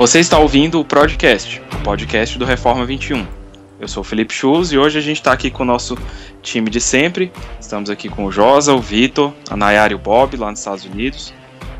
Você 0.00 0.18
está 0.18 0.38
ouvindo 0.38 0.80
o 0.80 0.84
Podcast, 0.84 1.60
o 1.74 1.82
podcast 1.82 2.38
do 2.38 2.46
Reforma 2.46 2.86
21. 2.86 3.26
Eu 3.78 3.86
sou 3.86 4.00
o 4.00 4.04
Felipe 4.04 4.32
Schulz 4.32 4.72
e 4.72 4.78
hoje 4.78 4.96
a 4.96 5.00
gente 5.02 5.18
está 5.18 5.30
aqui 5.30 5.50
com 5.50 5.62
o 5.62 5.66
nosso 5.66 5.94
time 6.40 6.70
de 6.70 6.80
sempre. 6.80 7.30
Estamos 7.60 7.90
aqui 7.90 8.08
com 8.08 8.24
o 8.24 8.32
Josa, 8.32 8.72
o 8.72 8.80
Vitor, 8.80 9.34
a 9.50 9.56
Nayara 9.58 9.92
e 9.92 9.94
o 9.94 9.98
Bob 9.98 10.38
lá 10.38 10.48
nos 10.48 10.60
Estados 10.60 10.86
Unidos. 10.86 11.34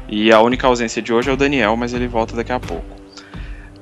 E 0.07 0.31
a 0.31 0.39
única 0.43 0.67
ausência 0.67 1.01
de 1.01 1.15
hoje 1.15 1.31
é 1.31 1.33
o 1.33 1.37
Daniel, 1.37 1.75
mas 1.79 1.95
ele 1.95 2.07
volta 2.07 2.37
daqui 2.37 2.53
a 2.53 2.61
pouco. 2.61 2.95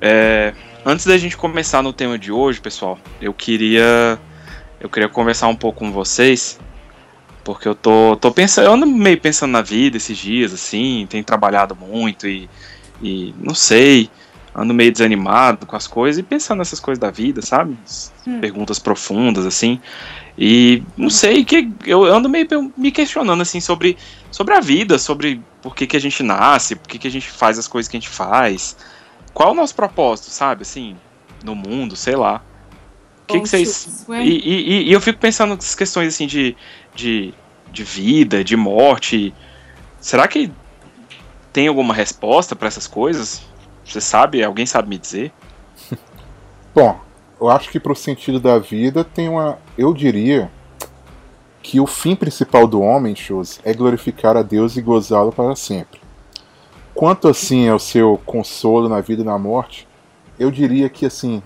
É, 0.01 0.55
antes 0.87 1.05
da 1.05 1.19
gente 1.19 1.37
começar 1.37 1.83
no 1.83 1.93
tema 1.93 2.17
de 2.17 2.31
hoje, 2.31 2.61
pessoal, 2.61 2.97
eu 3.21 3.35
queria 3.35 4.21
eu 4.79 4.89
queria 4.89 5.09
conversar 5.09 5.49
um 5.49 5.57
pouco 5.57 5.81
com 5.81 5.91
vocês, 5.91 6.61
porque 7.43 7.67
eu 7.67 7.75
tô, 7.75 8.15
tô 8.15 8.31
pensando, 8.31 8.67
eu 8.67 8.73
ando 8.73 8.87
meio 8.87 9.21
pensando 9.21 9.51
na 9.51 9.63
vida 9.63 9.97
esses 9.97 10.17
dias, 10.17 10.55
assim, 10.55 11.09
tenho 11.11 11.25
trabalhado 11.25 11.75
muito 11.75 12.29
e, 12.29 12.49
e 13.03 13.35
não 13.37 13.53
sei, 13.53 14.09
ando 14.55 14.75
meio 14.75 14.93
desanimado 14.93 15.67
com 15.67 15.77
as 15.77 15.87
coisas 15.87 16.19
e 16.19 16.23
pensando 16.23 16.59
nessas 16.59 16.81
coisas 16.81 17.01
da 17.01 17.11
vida, 17.11 17.43
sabe? 17.43 17.77
Hum. 18.27 18.41
Perguntas 18.41 18.79
profundas, 18.79 19.47
assim. 19.47 19.81
E 20.37 20.83
não 20.97 21.11
sei, 21.11 21.45
que 21.45 21.71
eu 21.85 22.05
ando 22.05 22.29
meio 22.29 22.47
me 22.77 22.93
questionando, 22.93 23.41
assim, 23.41 23.61
sobre, 23.61 23.97
sobre 24.31 24.55
a 24.55 24.61
vida, 24.61 24.99
sobre 24.99 25.43
por 25.61 25.75
que, 25.75 25.87
que 25.87 25.97
a 25.97 26.01
gente 26.01 26.23
nasce, 26.23 26.77
por 26.77 26.89
que, 26.89 26.99
que 26.99 27.09
a 27.09 27.11
gente 27.11 27.29
faz 27.29 27.59
as 27.59 27.67
coisas 27.67 27.89
que 27.89 27.97
a 27.97 28.01
gente 28.01 28.09
faz. 28.09 28.77
Qual 29.35 29.49
é 29.49 29.53
o 29.53 29.55
nosso 29.55 29.75
propósito, 29.75 30.31
sabe? 30.31 30.63
Assim, 30.63 30.97
no 31.45 31.55
mundo, 31.55 31.97
sei 31.97 32.17
lá. 32.17 32.43
O 33.25 33.33
que, 33.33 33.41
que 33.41 33.49
vocês. 33.49 34.07
E, 34.09 34.15
e, 34.15 34.89
e, 34.89 34.93
eu 34.93 35.01
fico 35.01 35.19
pensando 35.19 35.55
nessas 35.55 35.75
questões, 35.75 36.15
assim, 36.15 36.27
de, 36.27 36.57
de, 36.95 37.35
de 37.71 37.85
vida, 37.85 38.43
de 38.43 38.57
morte. 38.57 39.35
Será 40.01 40.27
que 40.29 40.51
tem 41.53 41.67
alguma 41.67 41.93
resposta 41.93 42.55
para 42.55 42.69
essas 42.69 42.87
coisas? 42.87 43.43
Você 43.89 44.03
sabe? 44.03 44.45
Alguém 44.45 44.67
sabe 44.67 44.89
me 44.89 44.99
dizer? 44.99 45.33
Bom, 46.75 47.01
eu 47.41 47.49
acho 47.49 47.71
que 47.71 47.81
para 47.81 47.93
o 47.93 47.97
sentido 47.97 48.39
da 48.39 48.59
vida 48.59 49.03
tem 49.03 49.29
uma. 49.29 49.59
Eu 49.79 49.95
diria 49.95 50.51
que 51.63 51.81
o 51.81 51.87
fim 51.87 52.15
principal 52.15 52.67
do 52.67 52.81
homem, 52.81 53.17
Shows, 53.17 53.61
é 53.65 53.73
glorificar 53.73 54.37
a 54.37 54.43
Deus 54.43 54.77
e 54.77 54.83
gozá-lo 54.83 55.33
para 55.33 55.57
sempre. 55.57 56.01
Quanto 56.95 57.29
assim 57.29 57.67
é 57.67 57.75
o 57.75 57.79
seu 57.79 58.21
consolo 58.27 58.89
na 58.89 59.01
vida 59.01 59.23
e 59.23 59.25
na 59.25 59.39
morte, 59.39 59.89
eu 60.39 60.51
diria 60.51 60.89
que 60.89 61.07
assim, 61.07 61.43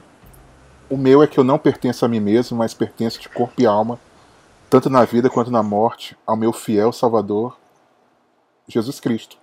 o 0.89 0.97
meu 0.97 1.23
é 1.23 1.27
que 1.27 1.39
eu 1.39 1.45
não 1.45 1.59
pertenço 1.59 2.05
a 2.05 2.09
mim 2.09 2.20
mesmo, 2.20 2.57
mas 2.57 2.75
pertenço 2.75 3.20
de 3.20 3.29
corpo 3.29 3.55
e 3.61 3.67
alma, 3.67 4.01
tanto 4.69 4.89
na 4.89 5.05
vida 5.05 5.31
quanto 5.31 5.51
na 5.51 5.63
morte, 5.63 6.17
ao 6.27 6.37
meu 6.37 6.53
fiel 6.53 6.93
Salvador, 6.93 7.57
Jesus 8.67 8.98
Cristo. 8.98 9.42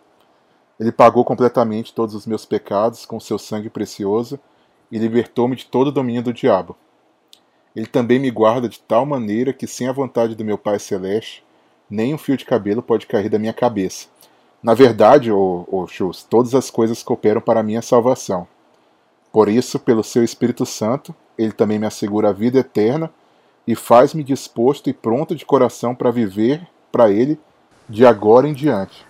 Ele 0.80 0.92
pagou 0.92 1.26
completamente 1.26 1.94
todos 1.94 2.16
os 2.16 2.26
meus 2.26 2.46
pecados 2.46 3.06
com 3.06 3.20
seu 3.20 3.38
sangue 3.38 3.70
precioso 3.70 4.40
e 4.92 4.98
libertou-me 4.98 5.56
de 5.56 5.66
todo 5.66 5.88
o 5.88 5.92
domínio 5.92 6.24
do 6.24 6.34
diabo. 6.34 6.76
Ele 7.76 7.86
também 7.86 8.20
me 8.20 8.32
guarda 8.32 8.70
de 8.70 8.80
tal 8.80 9.06
maneira 9.06 9.54
que, 9.54 9.68
sem 9.68 9.88
a 9.88 9.92
vontade 9.92 10.36
do 10.36 10.46
meu 10.46 10.58
Pai 10.58 10.80
Celeste, 10.80 11.44
nem 11.90 12.14
um 12.14 12.18
fio 12.18 12.38
de 12.38 12.46
cabelo 12.46 12.82
pode 12.82 13.08
cair 13.08 13.30
da 13.30 13.40
minha 13.40 13.54
cabeça. 13.54 14.08
Na 14.62 14.74
verdade, 14.74 15.32
ô, 15.32 15.66
todas 16.30 16.56
as 16.56 16.70
coisas 16.70 17.04
cooperam 17.04 17.42
para 17.42 17.60
a 17.60 17.64
minha 17.64 17.82
salvação. 17.82 18.48
Por 19.32 19.48
isso, 19.48 19.80
pelo 19.80 20.04
seu 20.04 20.24
Espírito 20.24 20.66
Santo, 20.66 21.16
ele 21.38 21.52
também 21.52 21.80
me 21.80 21.86
assegura 21.86 22.30
a 22.30 22.34
vida 22.34 22.60
eterna 22.60 23.12
e 23.68 23.76
faz-me 23.76 24.24
disposto 24.24 24.90
e 24.90 24.94
pronto 24.94 25.36
de 25.36 25.46
coração 25.46 25.94
para 25.94 26.12
viver 26.12 26.68
para 26.92 27.12
ele 27.12 27.40
de 27.88 28.06
agora 28.06 28.48
em 28.48 28.54
diante. 28.54 29.09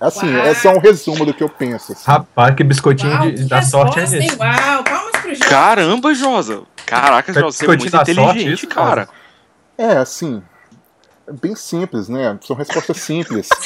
Assim, 0.00 0.34
Uau. 0.34 0.44
é 0.44 0.54
só 0.54 0.72
um 0.72 0.78
resumo 0.78 1.24
do 1.24 1.32
que 1.32 1.42
eu 1.42 1.48
penso. 1.48 1.92
Assim. 1.92 2.04
Rapaz, 2.06 2.54
que 2.54 2.64
biscoitinho 2.64 3.12
Uau, 3.12 3.30
de, 3.30 3.42
que 3.42 3.48
da 3.48 3.62
sorte 3.62 4.00
é 4.00 4.04
esse? 4.04 4.16
Uau, 4.36 4.84
palmas 4.84 5.12
pro 5.12 5.34
Josa. 5.34 5.50
Caramba, 5.50 6.14
Josa. 6.14 6.62
Caraca, 6.86 7.32
Josa, 7.32 7.46
você 7.46 7.64
é 7.64 7.68
muito 7.68 7.86
inteligente, 7.86 8.60
sorte, 8.60 8.66
cara. 8.66 9.08
É, 9.78 9.96
assim, 9.96 10.42
bem 11.40 11.54
simples, 11.54 12.08
né? 12.08 12.38
São 12.42 12.56
respostas 12.56 12.98
simples. 12.98 13.48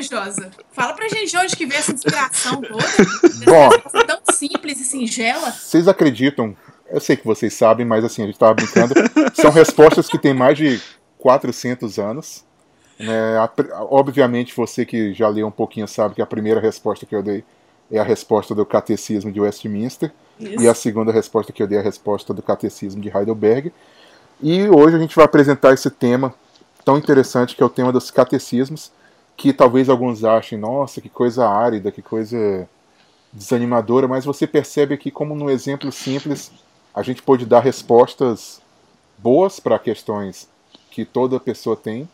Josa, 0.00 0.50
fala 0.72 0.94
pra 0.94 1.08
gente 1.08 1.36
onde 1.36 1.54
que 1.56 1.66
veio 1.66 1.78
essa 1.78 1.92
inspiração 1.92 2.60
toda. 2.62 2.84
Bom, 3.44 3.70
tão 4.06 4.20
simples 4.32 4.80
e 4.80 4.84
singela. 4.84 5.50
Vocês 5.50 5.88
acreditam? 5.88 6.56
Eu 6.88 7.00
sei 7.00 7.16
que 7.16 7.26
vocês 7.26 7.52
sabem, 7.54 7.84
mas 7.84 8.04
assim, 8.04 8.22
a 8.22 8.26
gente 8.26 8.38
tava 8.38 8.54
brincando. 8.54 8.94
São 9.34 9.50
respostas 9.50 10.08
que 10.08 10.18
têm 10.18 10.32
mais 10.32 10.56
de 10.56 10.80
400 11.20 11.98
anos. 11.98 12.44
Né? 12.98 13.36
Obviamente, 13.90 14.54
você 14.54 14.84
que 14.84 15.14
já 15.14 15.28
leu 15.28 15.46
um 15.46 15.52
pouquinho 15.52 15.86
sabe 15.86 16.14
que 16.14 16.22
a 16.22 16.26
primeira 16.26 16.60
resposta 16.60 17.06
que 17.06 17.14
eu 17.14 17.22
dei 17.22 17.44
é 17.90 17.98
a 17.98 18.04
resposta 18.04 18.54
do 18.54 18.64
Catecismo 18.66 19.32
de 19.32 19.40
Westminster. 19.40 20.12
Isso. 20.38 20.62
E 20.62 20.68
a 20.68 20.74
segunda 20.74 21.12
resposta 21.12 21.52
que 21.52 21.62
eu 21.62 21.66
dei 21.66 21.78
é 21.78 21.80
a 21.80 21.84
resposta 21.84 22.32
do 22.32 22.42
Catecismo 22.42 23.00
de 23.00 23.08
Heidelberg. 23.08 23.72
E 24.42 24.68
hoje 24.68 24.96
a 24.96 24.98
gente 24.98 25.14
vai 25.14 25.24
apresentar 25.24 25.72
esse 25.74 25.90
tema 25.90 26.34
tão 26.84 26.96
interessante 26.96 27.54
que 27.54 27.62
é 27.62 27.66
o 27.66 27.70
tema 27.70 27.92
dos 27.92 28.10
catecismos, 28.10 28.90
que 29.36 29.52
talvez 29.52 29.88
alguns 29.88 30.24
achem, 30.24 30.58
nossa, 30.58 31.00
que 31.00 31.08
coisa 31.08 31.46
árida, 31.46 31.92
que 31.92 32.00
coisa 32.00 32.68
desanimadora, 33.32 34.08
mas 34.08 34.24
você 34.24 34.46
percebe 34.46 34.96
que, 34.96 35.10
como 35.10 35.34
no 35.34 35.50
exemplo 35.50 35.92
simples, 35.92 36.50
a 36.94 37.02
gente 37.02 37.22
pode 37.22 37.46
dar 37.46 37.60
respostas 37.60 38.60
boas 39.18 39.60
para 39.60 39.78
questões 39.78 40.48
que 40.90 41.04
toda 41.04 41.40
pessoa 41.40 41.76
tem, 41.76 42.08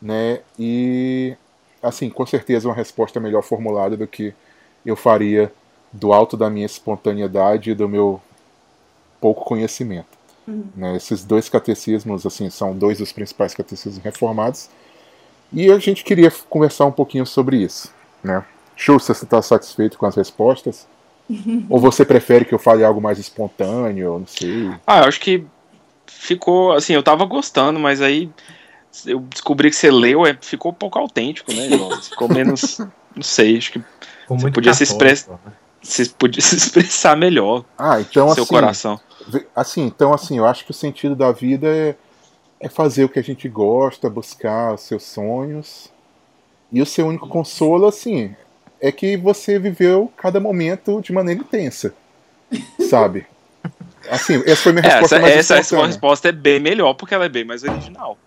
né? 0.00 0.40
E 0.58 1.36
assim, 1.82 2.08
com 2.08 2.24
certeza 2.24 2.68
uma 2.68 2.74
resposta 2.74 3.18
melhor 3.18 3.42
formulada 3.42 3.96
do 3.96 4.06
que 4.06 4.32
eu 4.86 4.94
faria 4.94 5.52
do 5.92 6.12
alto 6.12 6.36
da 6.36 6.48
minha 6.48 6.66
espontaneidade 6.66 7.70
e 7.70 7.74
do 7.74 7.88
meu 7.88 8.20
pouco 9.20 9.44
conhecimento. 9.44 10.06
Uhum. 10.46 10.64
Né? 10.74 10.96
Esses 10.96 11.24
dois 11.24 11.48
catecismos, 11.48 12.26
assim, 12.26 12.50
são 12.50 12.76
dois 12.76 12.98
dos 12.98 13.12
principais 13.12 13.54
catecismos 13.54 14.02
reformados. 14.02 14.68
E 15.52 15.70
a 15.70 15.78
gente 15.78 16.02
queria 16.02 16.32
conversar 16.48 16.86
um 16.86 16.92
pouquinho 16.92 17.26
sobre 17.26 17.58
isso, 17.58 17.92
né? 18.24 18.44
Show, 18.74 18.98
você 18.98 19.12
está 19.12 19.42
satisfeito 19.42 19.98
com 19.98 20.06
as 20.06 20.16
respostas? 20.16 20.86
Ou 21.68 21.78
você 21.78 22.04
prefere 22.04 22.44
que 22.44 22.54
eu 22.54 22.58
fale 22.58 22.82
algo 22.82 23.00
mais 23.00 23.18
espontâneo? 23.18 24.18
Não 24.18 24.26
sei. 24.26 24.72
Ah, 24.86 25.00
eu 25.00 25.04
acho 25.04 25.20
que 25.20 25.44
ficou, 26.06 26.72
assim, 26.72 26.92
eu 26.94 27.02
tava 27.02 27.24
gostando, 27.24 27.78
mas 27.78 28.00
aí 28.00 28.30
eu 29.06 29.20
descobri 29.20 29.70
que 29.70 29.76
você 29.76 29.90
leu, 29.90 30.26
é, 30.26 30.36
ficou 30.40 30.72
um 30.72 30.74
pouco 30.74 30.98
autêntico, 30.98 31.52
né, 31.52 31.68
Ficou 32.08 32.28
menos, 32.28 32.78
não 33.14 33.22
sei, 33.22 33.56
acho 33.56 33.72
que 33.72 33.84
você 34.28 34.50
podia 34.50 34.74
se 34.74 34.82
expressar, 34.82 35.38
né? 35.44 35.52
você 35.82 36.06
podia 36.06 36.40
se 36.42 36.56
expressar 36.56 37.16
melhor. 37.16 37.64
Ah, 37.76 38.00
então 38.00 38.32
seu 38.34 38.44
assim, 38.44 38.54
coração. 38.54 39.00
Assim, 39.54 39.82
então 39.82 40.12
assim, 40.12 40.38
eu 40.38 40.46
acho 40.46 40.64
que 40.64 40.70
o 40.70 40.74
sentido 40.74 41.16
da 41.16 41.32
vida 41.32 41.66
é, 41.66 41.94
é 42.60 42.68
fazer 42.68 43.04
o 43.04 43.08
que 43.08 43.18
a 43.18 43.22
gente 43.22 43.48
gosta, 43.48 44.08
buscar 44.08 44.74
os 44.74 44.82
seus 44.82 45.02
sonhos. 45.02 45.90
E 46.70 46.80
o 46.80 46.86
seu 46.86 47.06
único 47.06 47.28
consolo, 47.28 47.86
assim, 47.86 48.34
é 48.80 48.90
que 48.90 49.16
você 49.16 49.58
viveu 49.58 50.10
cada 50.16 50.40
momento 50.40 51.02
de 51.02 51.12
maneira 51.12 51.40
intensa. 51.40 51.94
Sabe? 52.88 53.26
Assim, 54.12 54.42
essa 54.44 54.62
foi 54.62 54.72
minha 54.72 54.82
resposta 54.82 55.16
essa, 55.16 55.28
essa, 55.28 55.56
essa 55.56 55.86
resposta 55.86 56.28
é 56.28 56.32
bem 56.32 56.60
melhor, 56.60 56.92
porque 56.92 57.14
ela 57.14 57.24
é 57.24 57.30
bem 57.30 57.46
mais 57.46 57.62
original. 57.62 58.18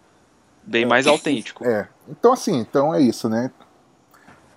Bem 0.64 0.82
é. 0.82 0.86
mais 0.88 1.06
autêntico. 1.06 1.64
É. 1.64 1.88
Então, 2.10 2.34
assim, 2.34 2.58
então 2.58 2.92
é 2.92 3.00
isso, 3.00 3.30
né? 3.30 3.52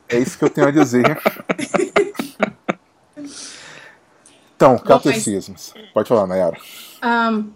É 0.08 0.18
isso 0.18 0.38
que 0.38 0.44
eu 0.44 0.48
tenho 0.48 0.68
a 0.68 0.70
dizer. 0.70 1.04
então, 4.56 4.78
catecismos. 4.78 5.74
Pode 5.92 6.08
falar, 6.08 6.26
Nayara. 6.26 6.56
Um, 7.04 7.50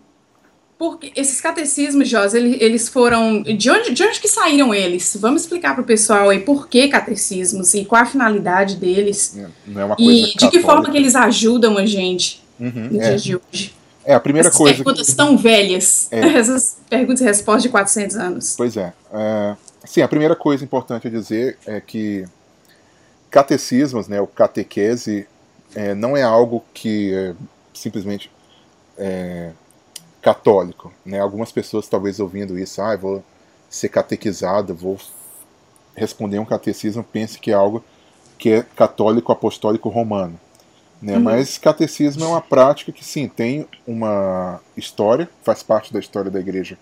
porque 0.78 1.10
esses 1.16 1.40
catecismos, 1.40 2.06
Jos, 2.06 2.34
eles 2.34 2.90
foram. 2.90 3.42
De 3.42 3.70
onde, 3.70 3.92
de 3.92 4.04
onde 4.04 4.20
que 4.20 4.28
saíram 4.28 4.74
eles? 4.74 5.16
Vamos 5.18 5.42
explicar 5.42 5.72
para 5.72 5.82
o 5.82 5.86
pessoal 5.86 6.28
aí 6.28 6.40
por 6.40 6.68
que 6.68 6.88
catecismos 6.88 7.72
e 7.72 7.86
qual 7.86 8.02
a 8.02 8.06
finalidade 8.06 8.76
deles. 8.76 9.34
É, 9.34 9.48
não 9.66 9.80
é 9.80 9.84
uma 9.86 9.96
coisa 9.96 10.10
e 10.12 10.34
de 10.36 10.50
que 10.50 10.60
forma 10.60 10.90
que 10.90 10.96
eles 10.98 11.14
ajudam 11.14 11.78
a 11.78 11.86
gente 11.86 12.41
uhum, 12.66 12.88
nos 12.90 13.02
é. 13.02 13.08
dias 13.08 13.22
de 13.22 13.36
hoje. 13.36 13.74
É, 14.04 14.14
a 14.14 14.20
primeira 14.20 14.48
Essas 14.48 14.58
coisa. 14.58 14.76
perguntas 14.76 15.10
que... 15.10 15.16
tão 15.16 15.36
velhas. 15.36 16.08
É. 16.10 16.20
Essas 16.38 16.76
perguntas 16.88 17.20
e 17.20 17.24
respostas 17.24 17.62
de 17.64 17.68
400 17.68 18.16
anos. 18.16 18.54
Pois 18.56 18.76
é. 18.76 18.92
é. 19.12 19.56
Sim, 19.84 20.02
a 20.02 20.08
primeira 20.08 20.36
coisa 20.36 20.64
importante 20.64 21.08
a 21.08 21.10
dizer 21.10 21.58
é 21.66 21.80
que 21.80 22.24
catecismos, 23.30 24.08
né, 24.08 24.20
o 24.20 24.26
catequese, 24.26 25.26
é, 25.74 25.94
não 25.94 26.16
é 26.16 26.22
algo 26.22 26.62
que 26.72 27.12
é 27.14 27.34
simplesmente 27.74 28.30
é, 28.96 29.50
católico. 30.20 30.92
Né? 31.04 31.18
Algumas 31.18 31.50
pessoas 31.50 31.88
talvez 31.88 32.20
ouvindo 32.20 32.58
isso, 32.58 32.80
ah, 32.80 32.96
vou 32.96 33.24
ser 33.68 33.88
catequizado, 33.88 34.74
vou 34.74 34.98
responder 35.96 36.38
um 36.38 36.44
catecismo, 36.44 37.02
pense 37.02 37.38
que 37.38 37.50
é 37.50 37.54
algo 37.54 37.82
que 38.38 38.50
é 38.50 38.62
católico 38.76 39.32
apostólico 39.32 39.88
romano. 39.88 40.38
Né? 41.02 41.16
Uhum. 41.16 41.22
Mas 41.22 41.58
catecismo 41.58 42.24
é 42.24 42.28
uma 42.28 42.40
prática 42.40 42.92
que 42.92 43.04
sim 43.04 43.26
tem 43.26 43.66
uma 43.84 44.60
história, 44.76 45.28
faz 45.42 45.62
parte 45.62 45.92
da 45.92 45.98
história 45.98 46.30
da 46.30 46.38
Igreja 46.38 46.78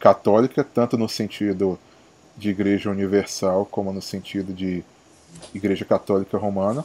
Católica, 0.00 0.64
tanto 0.64 0.98
no 0.98 1.08
sentido 1.08 1.78
de 2.36 2.50
Igreja 2.50 2.90
Universal 2.90 3.64
como 3.70 3.92
no 3.92 4.02
sentido 4.02 4.52
de 4.52 4.82
Igreja 5.54 5.84
Católica 5.84 6.36
Romana. 6.36 6.84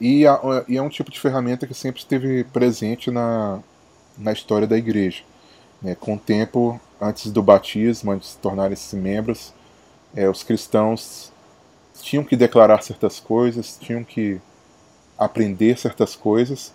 E, 0.00 0.26
a, 0.26 0.40
e, 0.66 0.76
é 0.76 0.82
um 0.82 0.88
tipo 0.88 1.10
de 1.10 1.20
ferramenta 1.20 1.66
que 1.66 1.74
sempre 1.74 2.00
esteve 2.00 2.44
presente 2.44 3.10
na, 3.10 3.60
na 4.16 4.32
história 4.32 4.66
da 4.66 4.78
igreja. 4.78 5.22
Né? 5.80 5.94
Com 5.94 6.14
o 6.14 6.18
tempo, 6.18 6.80
antes 7.00 7.30
do 7.30 7.42
batismo, 7.42 8.12
antes 8.12 8.28
de 8.28 8.34
se 8.34 8.40
tornarem-se 8.40 8.96
membros, 8.96 9.52
é, 10.16 10.28
os 10.28 10.42
cristãos 10.42 11.32
tinham 12.00 12.24
que 12.24 12.36
declarar 12.36 12.82
certas 12.82 13.20
coisas, 13.20 13.78
tinham 13.80 14.02
que 14.02 14.40
aprender 15.18 15.78
certas 15.78 16.16
coisas, 16.16 16.72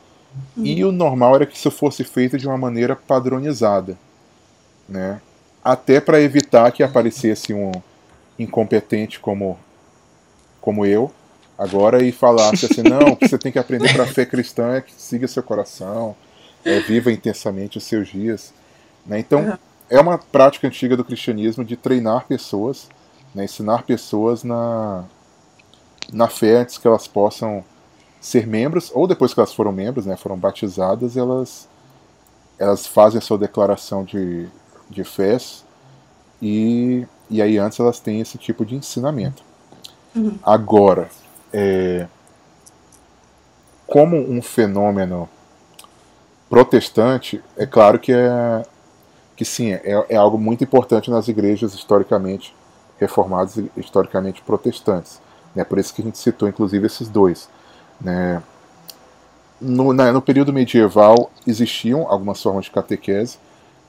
uhum. 0.57 0.65
e 0.65 0.83
o 0.86 0.91
normal 0.91 1.36
era 1.36 1.45
que 1.45 1.56
isso 1.56 1.71
fosse 1.71 2.03
feito 2.03 2.38
de 2.38 2.47
uma 2.47 2.57
maneira 2.57 2.95
padronizada. 2.95 3.97
Né? 4.88 5.21
Até 5.63 6.00
para 6.00 6.21
evitar 6.21 6.71
que 6.71 6.81
aparecesse 6.81 7.53
um 7.53 7.71
incompetente 8.38 9.19
como, 9.19 9.59
como 10.62 10.86
eu, 10.86 11.12
agora 11.57 12.01
e 12.01 12.12
falasse 12.12 12.65
assim: 12.65 12.81
não, 12.81 13.13
o 13.13 13.15
que 13.15 13.27
você 13.27 13.38
tem 13.38 13.51
que 13.51 13.59
aprender 13.59 13.94
para 13.94 14.03
a 14.03 14.07
fé 14.07 14.25
cristã 14.25 14.75
é 14.75 14.81
que 14.81 14.94
siga 14.94 15.27
seu 15.27 15.44
coração, 15.44 16.15
é, 16.63 16.80
viva 16.80 17.12
intensamente 17.12 17.77
os 17.77 17.83
seus 17.83 18.07
dias. 18.07 18.53
Né? 19.06 19.19
Então, 19.19 19.57
é 19.89 20.00
uma 20.00 20.18
prática 20.18 20.68
antiga 20.68 20.95
do 20.95 21.03
cristianismo 21.03 21.65
de 21.65 21.75
treinar 21.75 22.25
pessoas, 22.27 22.88
né, 23.33 23.45
ensinar 23.45 23.83
pessoas 23.83 24.44
na, 24.44 25.03
na 26.13 26.27
fé 26.27 26.57
antes 26.57 26.77
que 26.77 26.88
elas 26.88 27.07
possam 27.07 27.63
ser 28.19 28.45
membros, 28.45 28.92
ou 28.94 29.07
depois 29.07 29.33
que 29.33 29.39
elas 29.39 29.54
foram 29.54 29.71
membros, 29.71 30.06
né, 30.06 30.16
foram 30.16 30.38
batizadas, 30.38 31.16
elas, 31.16 31.68
elas 32.57 32.86
fazem 32.86 33.18
a 33.18 33.21
sua 33.21 33.38
declaração 33.38 34.04
de, 34.04 34.48
de 34.89 35.04
fé 35.04 35.38
e, 36.42 37.07
e 37.30 37.42
aí 37.42 37.57
antes 37.57 37.80
elas 37.80 38.00
têm 38.00 38.19
esse 38.19 38.38
tipo 38.38 38.66
de 38.66 38.75
ensinamento. 38.75 39.42
Uhum. 40.16 40.38
Agora, 40.44 41.10
é, 41.54 42.07
como 43.88 44.18
um 44.18 44.42
fenômeno 44.42 45.30
protestante, 46.50 47.42
é 47.56 47.65
claro 47.65 48.00
que 48.00 48.12
é 48.12 48.63
que 49.39 49.45
sim, 49.45 49.72
é, 49.72 50.06
é 50.10 50.18
algo 50.18 50.38
muito 50.38 50.65
importante 50.65 51.10
nas 51.10 51.30
igrejas 51.30 51.74
historicamente 51.74 52.54
reformadas 53.00 53.56
e 53.56 53.72
historicamente 53.77 54.42
protestantes. 54.42 55.22
Né? 55.56 55.63
Por 55.63 55.80
isso 55.80 55.94
que 55.94 56.01
a 56.01 56.06
gente 56.06 56.18
citou, 56.18 56.50
inclusive, 56.50 56.86
esses 56.86 57.07
dois. 57.07 57.48
Né? 58.00 58.42
No, 59.60 59.94
na, 59.94 60.12
no 60.12 60.22
período 60.22 60.54
medieval 60.54 61.31
existiam 61.46 62.07
algumas 62.07 62.42
formas 62.42 62.66
de 62.66 62.72
catequese, 62.72 63.38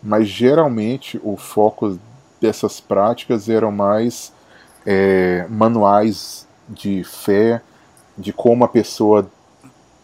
mas 0.02 0.26
geralmente 0.26 1.20
o 1.22 1.36
foco 1.36 1.98
dessas 2.40 2.80
práticas 2.80 3.48
eram 3.48 3.70
mais 3.70 4.32
é, 4.84 5.46
manuais 5.48 6.46
de 6.68 7.04
fé, 7.04 7.60
de 8.16 8.32
como 8.32 8.64
a 8.64 8.68
pessoa 8.68 9.30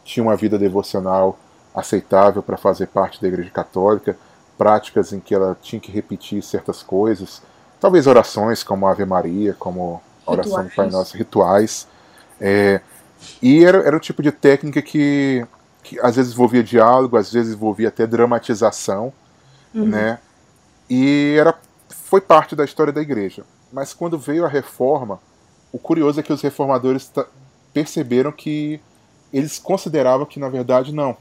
tinha 0.05 0.23
uma 0.23 0.37
vida 0.37 0.59
devocional 0.59 1.39
aceitável 1.75 2.43
para 2.43 2.57
fazer 2.57 2.87
parte 2.87 3.21
da 3.21 3.29
Igreja 3.29 3.51
Católica, 3.51 4.17
práticas 4.57 5.13
em 5.13 5.21
que 5.21 5.35
ela 5.35 5.57
tinha 5.61 5.81
que 5.81 5.93
repetir 5.93 6.43
certas 6.43 6.83
coisas, 6.83 7.43
talvez 7.81 8.07
orações 8.07 8.63
como 8.63 8.87
a 8.87 8.93
Ave 8.93 9.05
Maria, 9.05 9.55
como 9.59 10.01
a 10.27 10.33
oração 10.33 10.63
rituais. 10.63 10.71
do 10.71 10.77
Pai 10.77 10.91
Nosso, 10.91 11.17
rituais. 11.17 11.89
É, 12.41 12.81
e 13.43 13.65
era, 13.65 13.79
era 13.79 13.97
um 13.97 14.01
tipo 14.01 14.23
de 14.23 14.33
técnica 14.33 14.81
que, 14.83 15.47
que 15.83 15.99
às 16.01 16.17
vezes 16.17 16.33
envolvia 16.33 16.63
diálogo, 16.63 17.17
às 17.17 17.33
vezes 17.33 17.55
envolvia 17.55 17.89
até 17.89 18.07
dramatização, 18.07 19.13
uhum. 19.75 19.87
né? 19.87 20.19
E 20.89 21.37
era, 21.39 21.55
foi 21.89 22.21
parte 22.21 22.55
da 22.55 22.65
história 22.65 22.93
da 22.93 23.01
igreja. 23.01 23.45
Mas 23.73 23.93
quando 23.93 24.19
veio 24.19 24.45
a 24.45 24.49
reforma, 24.49 25.21
o 25.73 25.79
curioso 25.79 26.21
é 26.21 26.23
que 26.23 26.33
os 26.33 26.41
reformadores 26.41 27.11
perceberam 27.73 28.31
que 28.31 28.81
eles 29.33 29.59
consideravam 29.59 30.25
que, 30.25 30.39
na 30.39 30.49
verdade, 30.49 30.95
não 30.95 31.17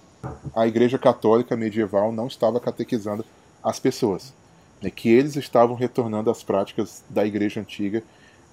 a 0.56 0.66
Igreja 0.68 0.98
Católica 0.98 1.56
medieval 1.56 2.12
não 2.12 2.28
estava 2.28 2.60
catequizando 2.60 3.26
as 3.64 3.80
pessoas, 3.80 4.34
né, 4.82 4.90
que 4.90 5.10
eles 5.10 5.36
estavam 5.36 5.76
retornando 5.76 6.30
às 6.30 6.44
práticas 6.44 7.04
da 7.10 7.26
Igreja 7.26 7.60
Antiga 7.60 8.04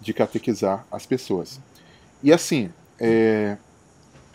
de 0.00 0.12
catequizar 0.12 0.84
as 0.90 1.06
pessoas. 1.06 1.60
E 2.22 2.32
assim, 2.32 2.72
é, 2.98 3.56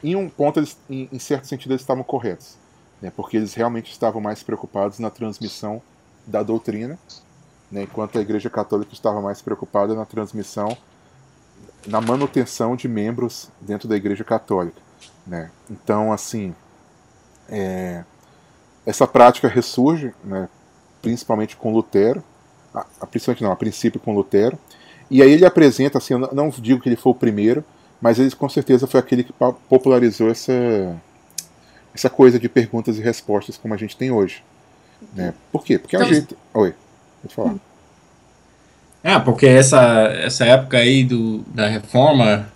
em 0.04 0.16
um 0.16 0.30
ponto, 0.30 0.60
eles, 0.60 0.78
em, 0.90 1.10
em, 1.12 1.20
certo 1.20 1.48
sentido, 1.48 1.72
eles 1.72 1.82
estavam 1.82 2.04
corretos, 2.04 2.56
né, 3.02 3.12
porque 3.16 3.38
eles 3.38 3.54
realmente 3.54 3.92
estavam 3.92 4.22
mais 4.22 4.44
preocupados 4.44 5.00
na 5.00 5.10
transmissão 5.10 5.82
da 6.26 6.44
doutrina, 6.44 6.98
né, 7.72 7.84
enquanto 7.84 8.18
a 8.18 8.22
Igreja 8.22 8.50
Católica 8.50 8.94
estava 8.94 9.22
mais 9.22 9.42
preocupada 9.42 9.96
na 9.96 10.06
transmissão, 10.06 10.78
na 11.86 12.02
manutenção 12.02 12.76
de 12.76 12.88
membros 12.88 13.50
dentro 13.62 13.88
da 13.88 13.96
Igreja 13.96 14.24
Católica. 14.24 14.82
Né. 15.26 15.50
Então, 15.70 16.12
assim, 16.12 16.54
é, 17.50 18.04
essa 18.86 19.08
prática 19.08 19.48
ressurge, 19.48 20.14
né, 20.24 20.48
principalmente 21.02 21.56
com 21.56 21.74
Lutero, 21.74 22.24
a, 22.74 22.86
a, 23.02 23.08
principalmente 23.08 23.44
não, 23.44 23.52
a 23.52 23.56
princípio 23.56 24.00
com 24.00 24.14
Lutero, 24.14 24.58
e 25.10 25.22
aí 25.22 25.32
ele 25.32 25.46
apresenta, 25.46 25.98
assim, 25.98 26.14
eu 26.14 26.20
não, 26.20 26.50
digo 26.50 26.82
que 26.82 26.90
ele 26.90 26.96
foi 26.96 27.12
o 27.12 27.16
primeiro, 27.16 27.64
mas 28.02 28.20
ele 28.20 28.32
com 28.32 28.50
certeza 28.50 28.88
foi 28.88 29.00
aquele 29.00 29.24
que 29.24 29.34
popularizou 29.70 30.30
essa, 30.30 30.96
essa 31.94 32.10
coisa 32.10 32.40
de 32.40 32.48
perguntas 32.48 32.98
e 32.98 33.02
respostas 33.02 33.58
como 33.58 33.74
a 33.74 33.78
gente 33.78 33.98
tem 33.98 34.12
hoje. 34.12 34.44
Né? 35.14 35.34
Por 35.52 35.64
quê? 35.64 35.78
Porque 35.78 35.96
é 35.96 36.00
um 36.00 36.02
então, 36.04 36.14
jeito. 36.14 36.38
Oi, 36.54 36.74
pode 37.22 37.36
falar. 37.36 37.56
É, 39.04 39.20
porque 39.20 39.46
essa, 39.46 39.82
essa 40.22 40.46
época 40.46 40.78
aí 40.78 41.04
do, 41.04 41.40
da 41.48 41.68
reforma 41.68 42.52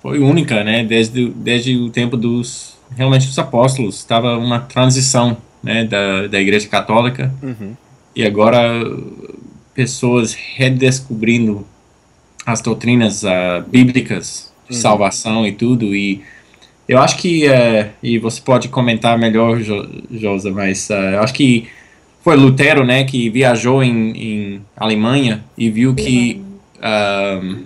foi 0.00 0.18
única, 0.18 0.62
né? 0.64 0.84
Desde, 0.84 1.30
desde 1.30 1.76
o 1.76 1.90
tempo 1.90 2.16
dos 2.16 2.78
realmente 2.96 3.28
os 3.28 3.38
apóstolos, 3.38 3.96
estava 3.96 4.36
uma 4.36 4.60
transição 4.60 5.36
né, 5.62 5.84
da, 5.84 6.26
da 6.26 6.40
Igreja 6.40 6.68
Católica 6.68 7.32
uhum. 7.42 7.74
e 8.14 8.24
agora 8.24 8.60
pessoas 9.74 10.34
redescobrindo 10.34 11.66
as 12.46 12.60
doutrinas 12.60 13.22
uh, 13.22 13.62
bíblicas 13.66 14.52
uhum. 14.70 14.76
salvação 14.76 15.46
e 15.46 15.52
tudo 15.52 15.94
e 15.94 16.22
eu 16.88 16.98
acho 16.98 17.18
que 17.18 17.46
uh, 17.48 17.90
e 18.02 18.18
você 18.18 18.40
pode 18.40 18.68
comentar 18.68 19.18
melhor 19.18 19.60
jo 19.60 19.88
Josa 20.10 20.50
mas 20.50 20.88
uh, 20.90 20.94
eu 20.94 21.22
acho 21.22 21.34
que 21.34 21.68
foi 22.22 22.36
Lutero 22.36 22.84
né 22.84 23.04
que 23.04 23.28
viajou 23.30 23.82
em, 23.82 24.10
em 24.10 24.62
Alemanha 24.76 25.44
e 25.56 25.70
viu 25.70 25.94
que 25.94 26.42
uhum. 26.82 27.64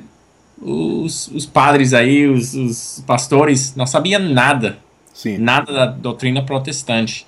os, 1.05 1.29
os 1.29 1.47
padres 1.47 1.93
aí 1.93 2.27
os, 2.27 2.55
os 2.55 3.05
pastores 3.07 3.75
não 3.77 3.87
sabiam 3.87 4.21
nada 4.21 4.79
Sim. 5.13 5.39
nada 5.39 5.73
da 5.73 5.87
doutrina 5.87 6.43
protestante. 6.43 7.27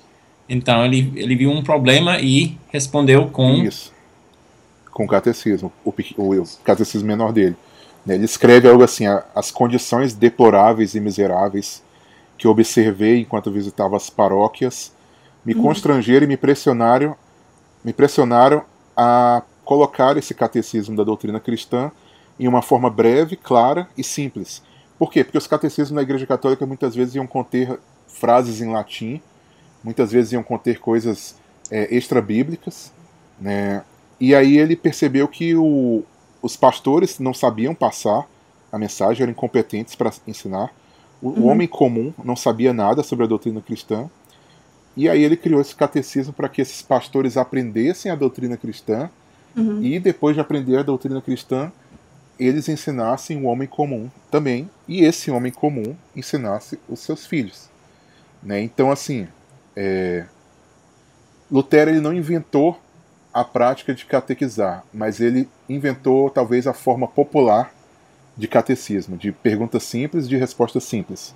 Então 0.49 0.85
ele, 0.85 1.11
ele 1.15 1.35
viu 1.35 1.49
um 1.49 1.63
problema 1.63 2.19
e 2.19 2.57
respondeu 2.69 3.27
com. 3.29 3.63
Isso. 3.63 3.93
Com 4.91 5.05
o 5.05 5.07
catecismo, 5.07 5.71
o, 5.83 5.93
o, 6.17 6.41
o 6.41 6.45
catecismo 6.63 7.07
menor 7.07 7.31
dele. 7.31 7.55
Ele 8.07 8.25
escreve 8.25 8.67
algo 8.67 8.83
assim: 8.83 9.05
as 9.33 9.51
condições 9.51 10.13
deploráveis 10.13 10.95
e 10.95 10.99
miseráveis 10.99 11.83
que 12.37 12.47
observei 12.47 13.21
enquanto 13.21 13.51
visitava 13.51 13.95
as 13.95 14.09
paróquias 14.09 14.93
me 15.45 15.53
uhum. 15.53 15.61
constrangeram 15.61 16.25
e 16.25 16.27
me 16.27 16.37
pressionaram, 16.37 17.15
me 17.83 17.93
pressionaram 17.93 18.63
a 18.97 19.41
colocar 19.63 20.17
esse 20.17 20.33
catecismo 20.33 20.95
da 20.95 21.03
doutrina 21.03 21.39
cristã 21.39 21.91
em 22.39 22.47
uma 22.47 22.61
forma 22.61 22.89
breve, 22.89 23.35
clara 23.35 23.87
e 23.97 24.03
simples, 24.03 24.61
por 24.97 25.11
quê? 25.11 25.23
Porque 25.23 25.37
os 25.37 25.47
catecismos 25.47 25.91
na 25.91 26.01
Igreja 26.01 26.25
Católica 26.25 26.65
muitas 26.65 26.95
vezes 26.95 27.15
iam 27.15 27.27
conter 27.27 27.77
frases 28.07 28.61
em 28.61 28.71
latim, 28.71 29.21
muitas 29.83 30.11
vezes 30.11 30.31
iam 30.31 30.43
conter 30.43 30.79
coisas 30.79 31.35
é, 31.69 31.93
extra-bíblicas, 31.95 32.93
né? 33.39 33.83
E 34.19 34.33
aí 34.33 34.57
ele 34.57 34.75
percebeu 34.75 35.27
que 35.27 35.53
o, 35.55 36.03
os 36.45 36.55
pastores 36.55 37.17
não 37.17 37.33
sabiam 37.33 37.73
passar 37.73 38.27
a 38.71 38.77
mensagem, 38.77 39.23
eram 39.23 39.31
incompetentes 39.31 39.95
para 39.95 40.13
ensinar. 40.27 40.71
O, 41.19 41.29
uhum. 41.29 41.39
o, 41.39 41.45
homem 41.45 41.67
comum 41.67 42.13
não 42.23 42.35
sabia 42.35 42.71
nada 42.71 43.01
sobre 43.01 43.25
a 43.25 43.27
doutrina 43.27 43.61
cristã. 43.61 44.07
E 44.95 45.09
aí 45.09 45.23
ele 45.23 45.35
criou 45.35 45.59
esse 45.59 45.75
catecismo 45.75 46.31
para 46.31 46.47
que 46.47 46.61
esses 46.61 46.83
pastores 46.83 47.35
aprendessem 47.35 48.11
a 48.11 48.15
doutrina 48.15 48.55
cristã 48.55 49.09
uhum. 49.57 49.81
e 49.81 49.99
depois 49.99 50.35
de 50.35 50.39
aprender 50.39 50.77
a 50.77 50.83
doutrina 50.83 51.19
cristã, 51.19 51.71
eles 52.39 52.69
ensinassem 52.69 53.41
o 53.41 53.45
homem 53.45 53.67
comum 53.67 54.07
também, 54.29 54.69
e 54.87 55.03
esse 55.03 55.31
homem 55.31 55.51
comum 55.51 55.95
ensinasse 56.15 56.77
os 56.87 56.99
seus 56.99 57.25
filhos. 57.25 57.69
Né? 58.43 58.61
Então, 58.61 58.91
assim, 58.91 59.27
é... 59.75 60.27
Lutero 61.51 61.89
ele 61.89 62.01
não 62.01 62.13
inventou 62.13 62.79
a 63.33 63.43
prática 63.43 63.95
de 63.95 64.05
catequizar, 64.05 64.83
mas 64.93 65.19
ele 65.19 65.49
inventou 65.67 66.29
talvez 66.29 66.67
a 66.67 66.73
forma 66.73 67.07
popular 67.07 67.73
de 68.37 68.47
catecismo, 68.47 69.17
de 69.17 69.31
perguntas 69.31 69.83
simples, 69.83 70.27
de 70.27 70.35
respostas 70.35 70.83
simples, 70.83 71.33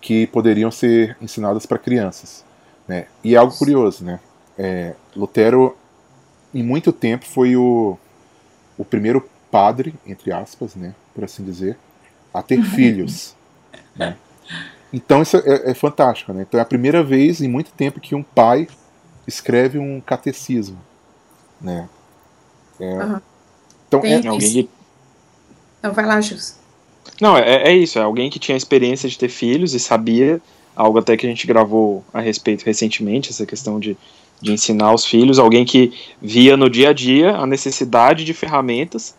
que 0.00 0.26
poderiam 0.26 0.70
ser 0.70 1.16
ensinadas 1.20 1.66
para 1.66 1.78
crianças. 1.78 2.44
Né? 2.88 3.06
E 3.22 3.34
é 3.34 3.38
algo 3.38 3.56
curioso, 3.56 4.04
né? 4.04 4.18
É, 4.58 4.94
Lutero, 5.14 5.76
em 6.52 6.62
muito 6.62 6.92
tempo, 6.92 7.24
foi 7.26 7.56
o, 7.56 7.96
o 8.76 8.84
primeiro 8.84 9.28
padre, 9.50 9.94
entre 10.06 10.32
aspas, 10.32 10.74
né, 10.74 10.94
por 11.14 11.24
assim 11.24 11.44
dizer, 11.44 11.76
a 12.32 12.42
ter 12.42 12.62
filhos. 12.74 13.36
Né? 13.94 14.16
Então 14.92 15.22
isso 15.22 15.36
é, 15.36 15.70
é, 15.70 15.74
fantástico. 15.74 16.32
Né? 16.32 16.42
Então 16.42 16.58
é 16.58 16.62
a 16.62 16.66
primeira 16.66 17.02
vez 17.02 17.40
em 17.40 17.48
muito 17.48 17.72
tempo 17.72 18.00
que 18.00 18.14
um 18.14 18.22
pai 18.22 18.68
escreve 19.26 19.78
um 19.78 20.00
catecismo. 20.00 20.78
Né? 21.60 21.88
É, 22.78 22.96
Aham. 22.96 23.22
Então 23.90 24.00
Tem 24.00 24.12
é. 24.12 24.26
Alguém 24.28 24.38
que 24.52 24.68
Então 25.80 25.92
vai 25.92 26.06
lá, 26.06 26.20
Jus. 26.20 26.54
Não, 27.20 27.36
é, 27.36 27.70
é 27.70 27.74
isso, 27.74 27.98
é 27.98 28.02
alguém 28.02 28.30
que 28.30 28.38
tinha 28.38 28.56
experiência 28.56 29.08
de 29.08 29.18
ter 29.18 29.28
filhos 29.28 29.74
e 29.74 29.80
sabia, 29.80 30.40
algo 30.76 30.98
até 31.00 31.16
que 31.16 31.26
a 31.26 31.28
gente 31.28 31.44
gravou 31.44 32.04
a 32.14 32.20
respeito 32.20 32.64
recentemente, 32.64 33.30
essa 33.30 33.44
questão 33.44 33.80
de, 33.80 33.96
de 34.40 34.52
ensinar 34.52 34.94
os 34.94 35.04
filhos, 35.04 35.38
alguém 35.38 35.64
que 35.64 35.92
via 36.22 36.56
no 36.56 36.70
dia 36.70 36.90
a 36.90 36.92
dia 36.92 37.32
a 37.36 37.44
necessidade 37.46 38.24
de 38.24 38.32
ferramentas 38.32 39.14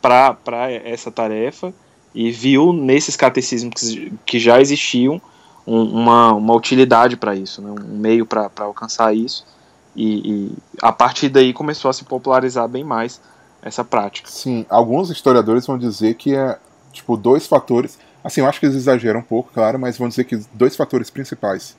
para 0.00 0.70
essa 0.84 1.10
tarefa 1.12 1.72
e 2.12 2.30
viu 2.32 2.72
nesses 2.72 3.16
catecismos 3.16 3.72
que, 3.74 4.12
que 4.26 4.38
já 4.40 4.60
existiam 4.60 5.22
um- 5.66 5.84
uma, 5.84 6.32
uma 6.34 6.54
utilidade 6.54 7.16
para 7.16 7.36
isso, 7.36 7.62
né, 7.62 7.70
um 7.70 7.96
meio 7.98 8.26
para 8.26 8.50
alcançar 8.58 9.14
isso, 9.14 9.46
e, 9.94 10.30
e 10.48 10.52
a 10.82 10.90
partir 10.92 11.28
daí 11.28 11.52
começou 11.52 11.88
a 11.88 11.94
se 11.94 12.04
popularizar 12.04 12.66
bem 12.68 12.82
mais 12.82 13.20
essa 13.62 13.84
prática. 13.84 14.28
Sim, 14.30 14.66
alguns 14.68 15.10
historiadores 15.10 15.66
vão 15.66 15.78
dizer 15.78 16.14
que 16.14 16.34
é 16.34 16.58
tipo 16.92 17.16
dois 17.16 17.46
fatores. 17.46 17.98
Assim, 18.24 18.40
eu 18.40 18.46
acho 18.46 18.60
que 18.60 18.66
eles 18.66 18.76
exageram 18.76 19.20
um 19.20 19.24
pouco, 19.24 19.50
claro, 19.52 19.78
mas 19.78 19.96
vão 19.96 20.08
dizer 20.08 20.24
que 20.24 20.36
dois 20.52 20.76
fatores 20.76 21.10
principais 21.10 21.76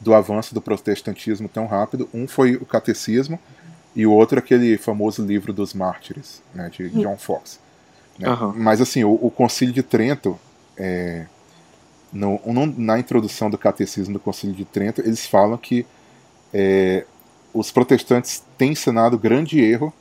do 0.00 0.12
avanço 0.14 0.54
do 0.54 0.60
protestantismo 0.60 1.48
tão 1.48 1.66
rápido. 1.66 2.08
Um 2.12 2.26
foi 2.26 2.56
o 2.56 2.64
catecismo 2.66 3.38
e 3.94 4.06
o 4.06 4.12
outro 4.12 4.38
aquele 4.38 4.76
famoso 4.76 5.24
livro 5.24 5.52
dos 5.52 5.72
mártires, 5.74 6.42
né, 6.54 6.68
de 6.70 6.88
John 6.90 7.16
Fox. 7.16 7.60
né. 8.18 8.28
Aham. 8.28 8.52
Mas 8.56 8.80
assim, 8.80 9.04
o, 9.04 9.12
o 9.12 9.30
Concílio 9.30 9.72
de 9.74 9.82
Trento, 9.82 10.38
é, 10.76 11.26
no- 12.12 12.40
no- 12.44 12.66
na 12.78 12.98
introdução 12.98 13.48
do 13.50 13.56
catecismo 13.58 14.14
do 14.14 14.20
Concílio 14.20 14.54
de 14.54 14.64
Trento, 14.64 15.00
eles 15.00 15.26
falam 15.26 15.56
que 15.56 15.86
é, 16.52 17.04
os 17.52 17.70
protestantes 17.70 18.42
têm 18.58 18.72
ensinado 18.72 19.16
grande 19.18 19.60
erro 19.60 19.92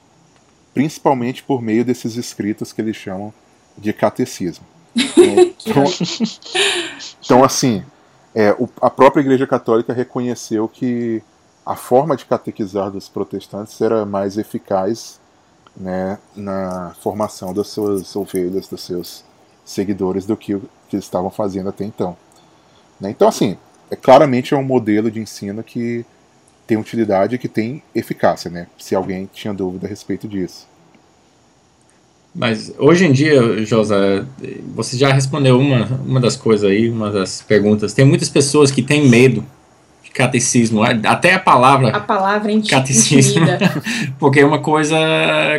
principalmente 0.74 1.44
por 1.44 1.62
meio 1.62 1.86
desses 1.86 2.16
escritos 2.16 2.72
que 2.74 2.82
eles 2.82 2.96
chamam 2.96 3.34
de 3.78 3.94
catecismo. 3.94 4.66
Então, 5.66 5.84
então, 7.24 7.44
assim, 7.44 7.84
é, 8.36 8.52
o- 8.54 8.70
a 8.82 8.90
própria 8.90 9.22
Igreja 9.22 9.48
Católica 9.48 9.94
reconheceu 9.94 10.68
que 10.68 11.22
a 11.66 11.76
forma 11.76 12.16
de 12.18 12.26
catequizar 12.26 12.92
dos 12.92 13.08
protestantes 13.08 13.80
era 13.80 14.06
mais 14.06 14.38
eficaz 14.38 15.20
né, 15.76 16.20
na 16.36 16.94
formação 17.02 17.54
das 17.54 17.68
suas 17.70 18.16
ovelhas, 18.16 18.68
dos 18.68 18.82
seus 18.84 19.24
seguidores, 19.66 20.26
do 20.26 20.36
que 20.36 20.60
que 20.90 20.96
eles 20.98 21.06
estavam 21.06 21.32
fazendo 21.32 21.70
até 21.70 21.86
então. 21.86 22.16
Né? 23.00 23.10
Então, 23.10 23.28
assim, 23.28 23.58
é, 23.90 23.96
claramente 23.96 24.54
é 24.54 24.58
um 24.58 24.64
modelo 24.64 25.10
de 25.10 25.20
ensino 25.20 25.64
que 25.64 26.06
tem 26.68 26.78
utilidade 26.78 27.36
e 27.36 27.38
que 27.38 27.48
tem 27.48 27.84
eficácia, 27.94 28.50
né? 28.50 28.68
Se 28.78 28.96
alguém 28.96 29.30
tinha 29.34 29.54
dúvida 29.54 29.86
a 29.88 29.90
respeito 29.90 30.28
disso. 30.28 30.68
Mas 32.36 32.74
hoje 32.80 33.06
em 33.06 33.12
dia, 33.12 33.64
Josa, 33.64 34.28
você 34.74 34.98
já 34.98 35.14
respondeu 35.14 35.60
uma, 35.60 35.86
uma 36.06 36.20
das 36.20 36.36
coisas 36.36 36.70
aí, 36.70 36.90
uma 36.90 37.12
das 37.12 37.42
perguntas. 37.44 37.94
Tem 37.94 38.04
muitas 38.06 38.28
pessoas 38.30 38.72
que 38.72 38.82
têm 38.82 39.08
medo 39.08 39.46
de 40.04 40.10
catecismo, 40.10 40.82
até 40.84 41.34
a 41.36 41.40
palavra 41.40 41.90
A 41.96 42.00
palavra 42.00 42.52
inti- 42.52 42.72
Catecismo. 42.72 43.44
intimida. 43.44 43.84
porque 44.18 44.40
é 44.40 44.46
uma 44.46 44.60
coisa 44.60 44.98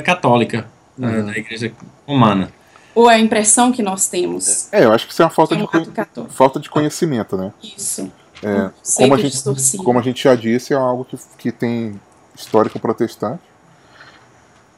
católica 0.04 0.66
né, 0.98 1.18
Uhum. 1.18 1.26
da 1.26 1.38
igreja 1.38 1.72
romana. 2.06 2.50
Ou 2.92 3.08
a 3.08 3.18
impressão 3.18 3.70
que 3.70 3.82
nós 3.82 4.08
temos. 4.08 4.68
É, 4.72 4.84
eu 4.84 4.92
acho 4.92 5.06
que 5.06 5.12
isso 5.12 5.22
é 5.22 5.24
uma 5.24 5.30
falta, 5.30 5.54
É 5.54 5.58
de, 5.58 5.62
um 5.64 5.66
católico. 5.66 6.32
falta 6.34 6.58
de 6.60 6.68
conhecimento, 6.70 7.36
né? 7.36 7.52
Isso. 7.76 8.10
É, 8.44 8.70
como, 8.96 9.14
a 9.14 9.16
gente, 9.16 9.32
distorcido. 9.32 9.82
como 9.82 9.98
a 9.98 10.02
gente 10.02 10.22
já 10.22 10.34
disse, 10.34 10.72
é 10.72 10.76
algo 10.76 11.04
que, 11.04 11.18
que 11.38 11.52
tem 11.52 12.00
histórico 12.34 12.78
protestante. 12.78 13.42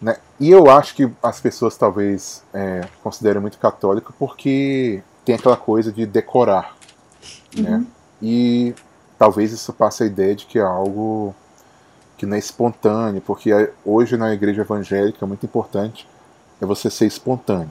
Né? 0.00 0.16
E 0.38 0.50
eu 0.50 0.70
acho 0.70 0.94
que 0.94 1.10
as 1.22 1.40
pessoas 1.40 1.76
talvez 1.76 2.42
é, 2.52 2.86
considerem 3.02 3.40
muito 3.40 3.58
católico 3.58 4.14
porque 4.18 5.02
tem 5.24 5.34
aquela 5.34 5.56
coisa 5.56 5.90
de 5.90 6.06
decorar. 6.06 6.76
Né? 7.56 7.84
E 8.22 8.74
talvez 9.18 9.52
isso 9.52 9.72
passe 9.72 10.02
a 10.02 10.06
ideia 10.06 10.34
de 10.34 10.46
que 10.46 10.58
é 10.58 10.62
algo 10.62 11.34
que 12.16 12.24
não 12.24 12.36
é 12.36 12.38
espontâneo, 12.38 13.20
porque 13.20 13.52
é- 13.52 13.72
hoje 13.84 14.16
na 14.16 14.32
igreja 14.32 14.62
evangélica 14.62 15.24
é 15.24 15.28
muito 15.28 15.44
importante 15.44 16.08
é 16.60 16.64
você 16.64 16.90
ser 16.90 17.06
espontâneo. 17.06 17.70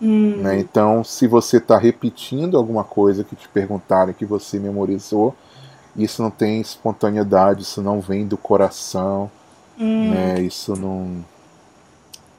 Hum, 0.00 0.36
né? 0.38 0.58
Então, 0.58 1.04
se 1.04 1.26
você 1.26 1.58
está 1.58 1.76
repetindo 1.76 2.56
alguma 2.56 2.84
coisa 2.84 3.22
que 3.22 3.36
te 3.36 3.48
perguntarem 3.48 4.14
que 4.14 4.24
você 4.24 4.58
memorizou, 4.58 5.34
isso 5.96 6.22
não 6.22 6.30
tem 6.30 6.60
espontaneidade, 6.60 7.62
isso 7.62 7.82
não 7.82 8.00
vem 8.00 8.26
do 8.26 8.36
coração, 8.36 9.30
hum. 9.78 10.10
né? 10.10 10.40
Isso 10.40 10.74
não, 10.74 11.24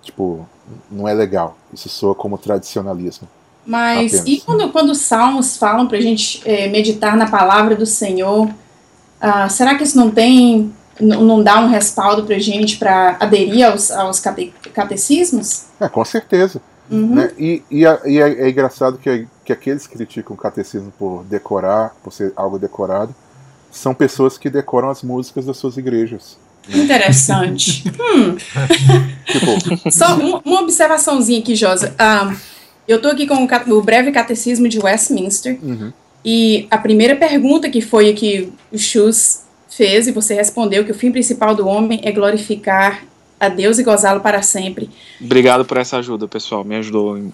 tipo, 0.01 0.47
não 0.89 1.07
é 1.07 1.13
legal. 1.13 1.55
Isso 1.73 1.89
soa 1.89 2.15
como 2.15 2.37
tradicionalismo. 2.37 3.27
Mas 3.65 4.13
Apenas. 4.13 4.27
e 4.27 4.41
quando, 4.41 4.71
quando 4.71 4.89
os 4.89 4.99
salmos 4.99 5.55
falam 5.55 5.87
para 5.87 5.97
a 5.97 6.01
gente 6.01 6.41
eh, 6.45 6.67
meditar 6.67 7.15
na 7.15 7.29
palavra 7.29 7.75
do 7.75 7.85
Senhor, 7.85 8.49
ah, 9.19 9.47
será 9.49 9.75
que 9.75 9.83
isso 9.83 9.95
não 9.95 10.09
tem, 10.09 10.73
não 10.99 11.43
dá 11.43 11.59
um 11.59 11.67
respaldo 11.67 12.23
para 12.23 12.35
a 12.35 12.39
gente 12.39 12.77
para 12.77 13.17
aderir 13.19 13.63
aos, 13.63 13.91
aos 13.91 14.19
cate- 14.19 14.51
catecismos? 14.73 15.65
É, 15.79 15.87
com 15.87 16.03
certeza. 16.03 16.59
Uhum. 16.91 17.15
Né? 17.15 17.31
E, 17.39 17.63
e, 17.71 17.85
é, 17.85 17.99
e 18.05 18.19
é- 18.19 18.41
é 18.45 18.49
engraçado 18.49 18.97
que, 18.97 19.25
que 19.45 19.53
aqueles 19.53 19.87
que 19.87 19.95
criticam 19.95 20.35
o 20.35 20.37
catecismo 20.39 20.91
por 20.99 21.23
decorar, 21.23 21.95
por 22.03 22.11
ser 22.11 22.33
algo 22.35 22.59
decorado, 22.59 23.15
são 23.71 23.93
pessoas 23.93 24.37
que 24.37 24.49
decoram 24.49 24.89
as 24.89 25.01
músicas 25.01 25.45
das 25.45 25.55
suas 25.57 25.77
igrejas. 25.77 26.37
Interessante. 26.69 27.83
hum, 27.87 28.35
Tipo, 29.25 29.91
só 29.91 30.15
um- 30.17 30.41
uma 30.45 30.61
observaçãozinha 30.61 31.39
aqui, 31.39 31.55
Josa. 31.55 31.95
Ah, 31.97 32.35
eu 32.87 32.97
estou 32.97 33.11
aqui 33.11 33.25
com 33.25 33.35
o, 33.45 33.77
o 33.77 33.81
breve 33.81 34.11
catecismo 34.11 34.67
de 34.67 34.77
Westminster. 34.79 35.57
uhum, 35.63 35.91
E 36.25 36.67
a 36.69 36.77
primeira 36.77 37.15
pergunta 37.15 37.69
que 37.69 37.81
foi 37.81 38.09
a 38.09 38.13
que 38.13 38.51
o 38.71 38.77
Schultz 38.77 39.43
fez, 39.69 40.07
e 40.07 40.11
você 40.11 40.33
respondeu 40.33 40.83
que 40.83 40.91
o 40.91 40.95
fim 40.95 41.11
principal 41.11 41.55
do 41.55 41.65
homem 41.67 42.01
é 42.03 42.11
glorificar 42.11 43.03
a 43.41 43.49
Deus 43.49 43.79
e 43.79 43.83
gozá-lo 43.83 44.21
para 44.21 44.41
sempre. 44.41 44.89
Obrigado 45.19 45.65
por 45.65 45.77
essa 45.77 45.97
ajuda, 45.97 46.27
pessoal. 46.27 46.63
Me 46.63 46.75
ajudou 46.77 47.17
em- 47.17 47.33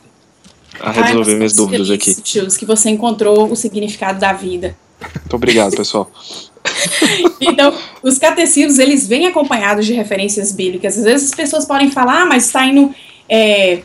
a 0.79 0.89
Ai, 0.89 0.95
resolver 0.95 1.29
nós 1.31 1.37
minhas 1.37 1.53
dúvidas 1.53 1.89
aqui. 1.91 2.15
Schultz, 2.23 2.55
que 2.57 2.65
você 2.65 2.89
encontrou 2.89 3.51
o 3.51 3.55
significado 3.55 4.19
da 4.19 4.31
vida. 4.33 4.75
Muito 5.01 5.35
obrigado, 5.35 5.75
pessoal. 5.75 6.09
Então, 7.39 7.73
os 8.03 8.17
catecismos, 8.19 8.77
eles 8.77 9.07
vêm 9.07 9.25
acompanhados 9.25 9.85
de 9.85 9.93
referências 9.93 10.51
bíblicas. 10.51 10.97
Às 10.97 11.03
vezes 11.05 11.29
as 11.29 11.35
pessoas 11.35 11.65
podem 11.65 11.89
falar, 11.89 12.23
ah, 12.23 12.25
mas 12.25 12.45
está 12.47 12.65
indo... 12.65 12.93
é, 13.29 13.79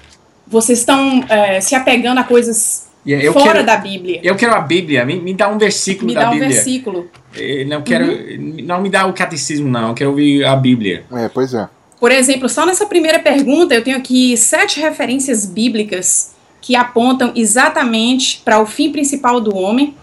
vocês 0.48 0.80
estão 0.80 1.24
é, 1.28 1.60
se 1.60 1.74
apegando 1.74 2.18
a 2.18 2.24
coisas 2.24 2.88
eu 3.06 3.32
fora 3.32 3.52
quero, 3.52 3.66
da 3.66 3.76
Bíblia. 3.76 4.20
eu 4.22 4.34
quero 4.36 4.54
a 4.54 4.60
Bíblia, 4.60 5.04
me, 5.06 5.18
me 5.18 5.32
dá 5.32 5.48
um 5.48 5.56
versículo 5.58 6.08
Me 6.08 6.14
da 6.14 6.22
dá 6.22 6.28
um 6.28 6.32
Bíblia. 6.32 6.50
versículo. 6.50 7.08
Eh, 7.36 7.64
Não 7.64 7.82
quero, 7.82 8.06
não 8.62 8.80
me 8.82 8.90
dá 8.90 9.06
o 9.06 9.12
catecismo 9.12 9.68
não, 9.68 9.88
eu 9.88 9.94
quero 9.94 10.10
ouvir 10.10 10.44
a 10.44 10.54
Bíblia. 10.56 11.04
é, 11.12 11.28
pois 11.28 11.54
é. 11.54 11.68
Por 12.02 12.10
exemplo, 12.10 12.48
só 12.48 12.66
nessa 12.66 12.84
primeira 12.84 13.20
pergunta 13.20 13.76
eu 13.76 13.84
tenho 13.84 13.96
aqui 13.96 14.36
sete 14.36 14.80
referências 14.80 15.46
bíblicas 15.46 16.32
que 16.60 16.74
apontam 16.74 17.30
exatamente 17.36 18.42
para 18.44 18.60
o 18.60 18.66
fim 18.66 18.90
principal 18.90 19.40
do 19.40 19.54
homem, 19.54 19.94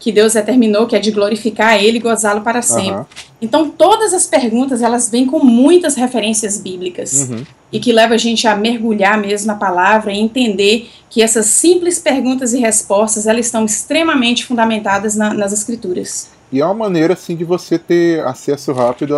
que 0.00 0.10
Deus 0.10 0.32
determinou, 0.32 0.88
que 0.88 0.96
é 0.96 0.98
de 0.98 1.12
glorificar 1.12 1.80
Ele 1.80 1.98
e 1.98 2.00
gozá-lo 2.00 2.40
para 2.40 2.60
sempre. 2.60 2.90
Aham, 2.90 3.06
Então, 3.40 3.70
todas 3.70 4.12
as 4.12 4.26
perguntas 4.26 4.82
elas 4.82 5.08
vêm 5.08 5.26
com 5.26 5.38
muitas 5.38 5.94
referências 5.94 6.60
bíblicas 6.60 7.28
uhum. 7.30 7.44
e 7.70 7.78
que 7.78 7.92
leva 7.92 8.14
a 8.14 8.18
gente 8.18 8.48
a 8.48 8.56
mergulhar 8.56 9.16
mesmo 9.16 9.46
na 9.46 9.54
palavra 9.54 10.12
e 10.12 10.18
entender 10.18 10.90
que 11.08 11.22
essas 11.22 11.46
simples 11.46 12.00
perguntas 12.00 12.52
e 12.52 12.58
respostas 12.58 13.28
elas 13.28 13.46
estão 13.46 13.64
extremamente 13.64 14.44
fundamentadas 14.44 15.14
na- 15.14 15.32
nas 15.32 15.52
Escrituras. 15.52 16.36
E 16.50 16.60
é 16.60 16.64
uma 16.64 16.74
maneira 16.74 17.14
assim 17.14 17.36
de 17.36 17.44
você 17.44 17.78
ter 17.78 18.24
acesso 18.26 18.72
rápido 18.72 19.14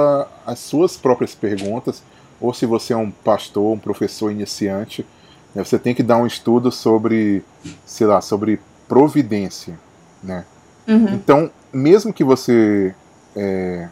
às 0.46 0.58
suas 0.58 0.96
próprias 0.96 1.34
perguntas, 1.34 2.02
ou 2.40 2.52
se 2.52 2.66
você 2.66 2.92
é 2.92 2.96
um 2.96 3.10
pastor, 3.10 3.72
um 3.72 3.78
professor 3.78 4.30
iniciante, 4.30 5.06
né, 5.54 5.62
você 5.62 5.78
tem 5.78 5.94
que 5.94 6.02
dar 6.02 6.16
um 6.16 6.26
estudo 6.26 6.72
sobre, 6.72 7.44
sei 7.84 8.06
lá, 8.06 8.20
sobre 8.20 8.60
providência, 8.88 9.78
né? 10.22 10.44
Uhum. 10.88 11.14
Então, 11.14 11.50
mesmo 11.72 12.12
que 12.12 12.24
você 12.24 12.94
é, 13.36 13.88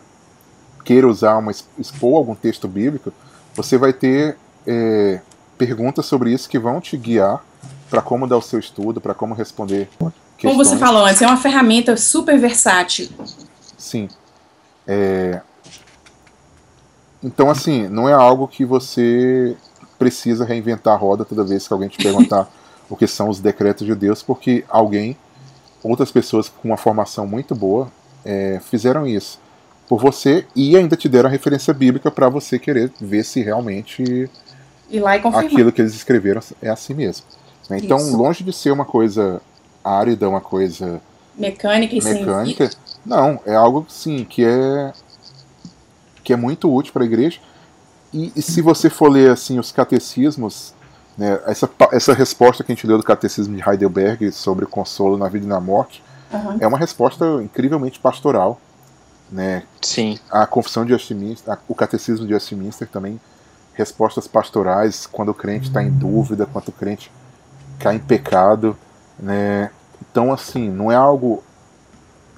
queira 0.85 1.07
usar 1.07 1.37
uma 1.37 1.53
expor 1.79 2.17
algum 2.17 2.35
texto 2.35 2.67
bíblico, 2.67 3.13
você 3.55 3.77
vai 3.79 3.93
ter 3.93 4.37
é, 4.67 5.21
perguntas 5.57 6.07
sobre 6.07 6.33
isso 6.33 6.49
que 6.49 6.59
vão 6.59 6.81
te 6.81 6.97
guiar 6.97 7.45
para 7.91 8.03
como 8.03 8.27
dar 8.27 8.37
o 8.37 8.43
seu 8.43 8.59
estudo, 8.59 9.01
para 9.01 9.15
como 9.15 9.35
responder 9.35 9.89
Como 10.41 10.57
você 10.57 10.77
falou 10.77 11.05
antes, 11.05 11.21
é 11.21 11.27
uma 11.27 11.37
ferramenta 11.37 11.97
super 11.97 12.39
versátil. 12.39 13.09
Sim. 13.77 14.09
É, 14.87 15.41
Então, 17.23 17.51
assim, 17.51 17.89
não 17.89 18.09
é 18.09 18.13
algo 18.13 18.47
que 18.47 18.65
você 18.65 19.57
precisa 19.99 20.45
reinventar 20.45 20.95
a 20.95 20.97
roda 20.97 21.25
toda 21.25 21.43
vez 21.43 21.67
que 21.67 21.73
alguém 21.73 21.89
te 21.89 21.99
perguntar 21.99 22.49
o 22.89 22.97
que 22.97 23.07
são 23.07 23.29
os 23.29 23.41
decretos 23.41 23.87
de 23.87 23.95
Deus, 23.95 24.23
porque 24.23 24.65
alguém, 24.69 25.17
outras 25.83 26.13
pessoas 26.13 26.49
com 26.49 26.69
uma 26.69 26.77
formação 26.77 27.27
muito 27.27 27.55
boa, 27.55 27.91
é, 28.25 28.61
fizeram 28.63 29.07
isso 29.07 29.41
por 29.89 30.01
você 30.01 30.47
e 30.55 30.77
ainda 30.77 30.97
te 30.97 31.09
deram 31.09 31.29
a 31.29 31.33
referência 31.33 31.75
bíblica 31.75 32.11
para 32.11 32.29
você 32.29 32.59
querer 32.59 32.93
ver 33.01 33.25
se 33.25 33.43
realmente 33.43 34.31
lá 34.91 35.15
aquilo 35.15 35.73
que 35.73 35.81
eles 35.81 35.95
escreveram 35.95 36.41
é 36.63 36.69
assim 36.69 36.95
mesmo. 36.95 37.27
Né? 37.69 37.79
Então, 37.83 37.99
isso. 37.99 38.17
longe 38.17 38.45
de 38.45 38.53
ser 38.53 38.71
uma 38.71 38.85
coisa 38.85 39.41
árida, 39.83 40.29
uma 40.29 40.41
coisa 40.41 41.01
mecânica 41.37 41.95
e 41.95 42.03
mecânica, 42.03 42.71
não, 43.07 43.41
é 43.47 43.55
algo 43.55 43.87
sim 43.89 44.25
que 44.25 44.45
é 44.45 44.93
que 46.25 46.33
é 46.33 46.37
muito 46.37 46.73
útil 46.73 46.93
para 46.93 47.03
a 47.03 47.07
igreja. 47.07 47.41
E, 48.13 48.33
e, 48.35 48.43
se 48.43 48.61
você 48.61 48.91
for 48.91 49.09
ler 49.09 49.31
assim 49.31 49.59
os 49.59 49.71
catecismos, 49.71 50.75
né, 51.17 51.41
essa, 51.47 51.71
essa 51.93 52.13
resposta 52.13 52.63
que 52.63 52.73
a 52.73 52.75
gente 52.75 52.87
leu 52.87 52.99
do 52.99 53.05
catecismo 53.05 53.57
de 53.57 53.63
Heidelberg 53.67 54.31
sobre 54.33 54.65
o 54.65 54.69
consolo 54.69 55.17
na 55.17 55.29
vida 55.29 55.47
e 55.47 55.49
na 55.49 55.61
morte 55.61 56.03
uhum. 56.33 56.57
é 56.61 56.67
uma 56.67 56.79
resposta 56.79 57.25
incrivelmente 57.43 57.99
pastoral, 57.99 58.61
né? 59.31 59.63
Sim. 59.83 60.19
A 60.31 60.47
confissão 60.47 60.85
de 60.85 60.93
Westminster, 60.93 61.57
o 61.67 61.75
catecismo 61.75 62.27
de 62.27 62.35
Westminster 62.35 62.89
também 62.89 63.21
respostas 63.75 64.27
pastorais 64.27 65.07
quando 65.07 65.29
o 65.29 65.35
crente 65.35 65.69
está 65.69 65.83
em 65.83 65.91
dúvida, 65.91 66.47
quando 66.47 66.69
o 66.69 66.73
crente 66.73 67.11
cai 67.79 67.95
em 67.95 68.01
pecado, 68.01 68.77
né? 69.19 69.71
Então 70.01 70.33
assim 70.33 70.69
não 70.69 70.91
é 70.91 70.95
algo 70.95 71.43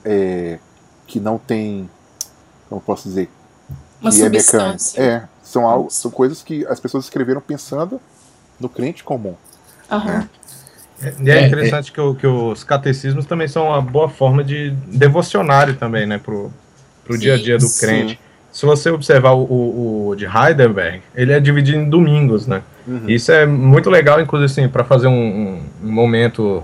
é, 0.04 0.58
que 1.06 1.20
não 1.20 1.38
tem, 1.38 1.88
como 2.68 2.80
posso 2.80 3.08
dizer, 3.08 3.28
uma 4.00 4.10
que 4.10 4.22
é 4.22 4.28
mecânico. 4.28 4.84
É, 4.96 5.28
são, 5.42 5.68
algo, 5.68 5.90
são 5.90 6.10
coisas 6.10 6.42
que 6.42 6.64
as 6.66 6.80
pessoas 6.80 7.04
escreveram 7.04 7.40
pensando 7.40 8.00
no 8.58 8.68
crente 8.68 9.04
comum. 9.04 9.34
Uhum. 9.90 10.04
Né? 10.04 10.28
E 11.20 11.30
é, 11.30 11.38
é 11.38 11.46
interessante 11.46 11.90
é. 11.90 11.94
Que, 11.94 12.00
o, 12.00 12.14
que, 12.14 12.26
os 12.26 12.62
catecismos 12.62 13.25
também 13.26 13.49
são 13.49 13.66
uma 13.66 13.80
boa 13.80 14.08
forma 14.08 14.44
de 14.44 14.70
devocionário 14.87 15.76
também, 15.76 16.06
né, 16.06 16.18
pro, 16.18 16.52
pro 17.04 17.14
sim, 17.14 17.20
dia 17.20 17.34
a 17.34 17.38
dia 17.38 17.58
do 17.58 17.68
crente. 17.70 18.14
Sim. 18.14 18.29
Se 18.52 18.66
você 18.66 18.90
observar 18.90 19.33
o, 19.33 19.42
o, 19.42 20.09
o, 20.09 20.16
de 20.16 20.26
Heidelberg, 20.26 21.02
ele 21.14 21.33
é 21.33 21.38
dividido 21.38 21.78
em 21.78 21.88
domingos, 21.88 22.47
né? 22.47 22.62
Uhum. 22.87 23.04
Isso 23.07 23.30
é 23.30 23.47
muito 23.47 23.88
legal, 23.88 24.21
inclusive, 24.21 24.50
assim, 24.50 24.69
para 24.69 24.83
fazer 24.83 25.07
um, 25.07 25.61
um, 25.83 25.90
momento 25.90 26.62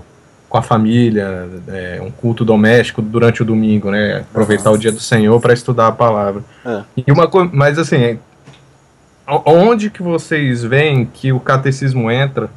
com 0.49 0.57
a 0.57 0.61
família, 0.61 1.47
é, 1.67 1.99
um 2.01 2.11
culto 2.11 2.43
doméstico 2.43 3.01
durante 3.01 3.41
o 3.41 3.45
domingo, 3.45 3.89
né? 3.89 4.25
Aproveitar 4.29 4.69
uhum. 4.69 4.75
o 4.75 4.79
dia 4.79 4.91
do 4.91 4.99
Senhor 4.99 5.39
para 5.39 5.53
estudar 5.53 5.87
a 5.87 5.91
palavra. 5.91 6.43
É. 6.65 6.81
E 7.05 7.11
uma 7.11 7.29
mas 7.53 7.79
assim, 7.79 8.19
onde 9.45 9.89
que 9.89 10.03
vocês 10.03 10.63
veem 10.63 11.05
que 11.05 11.31
o 11.31 11.39
catecismo 11.39 12.11
entra 12.11 12.49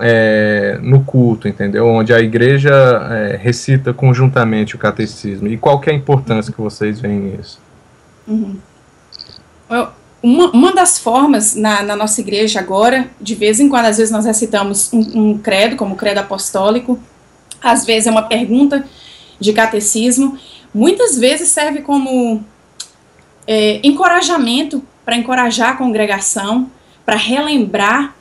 é, 0.00 0.78
no 0.82 1.02
culto, 1.02 1.48
entendeu? 1.48 1.86
Onde 1.86 2.12
a 2.12 2.20
igreja 2.20 2.72
é, 3.10 3.36
recita 3.36 3.92
conjuntamente 3.92 4.76
o 4.76 4.78
catecismo. 4.78 5.48
E 5.48 5.56
qual 5.56 5.80
que 5.80 5.90
é 5.90 5.92
a 5.92 5.96
importância 5.96 6.52
que 6.52 6.60
vocês 6.60 7.00
veem 7.00 7.18
nisso? 7.18 7.60
Uhum. 8.26 8.56
Uma, 10.20 10.50
uma 10.50 10.72
das 10.72 10.98
formas 10.98 11.54
na, 11.54 11.82
na, 11.82 11.94
nossa 11.94 12.20
igreja 12.20 12.58
agora, 12.58 13.08
de 13.20 13.34
vez 13.34 13.60
em 13.60 13.68
quando, 13.68 13.86
às 13.86 13.98
vezes 13.98 14.10
nós 14.10 14.24
recitamos 14.24 14.92
um, 14.92 15.30
um 15.30 15.38
credo, 15.38 15.76
como 15.76 15.94
o 15.94 15.96
credo 15.96 16.18
apostólico, 16.18 16.98
às 17.62 17.84
vezes 17.84 18.06
é 18.06 18.10
uma 18.10 18.22
pergunta 18.22 18.84
de 19.38 19.52
catecismo, 19.52 20.36
muitas 20.74 21.16
vezes 21.16 21.48
serve 21.48 21.82
como 21.82 22.42
é, 23.46 23.80
encorajamento 23.82 24.82
para 25.04 25.16
encorajar 25.16 25.70
a 25.70 25.76
congregação, 25.76 26.70
para 27.06 27.16
relembrar 27.16 28.14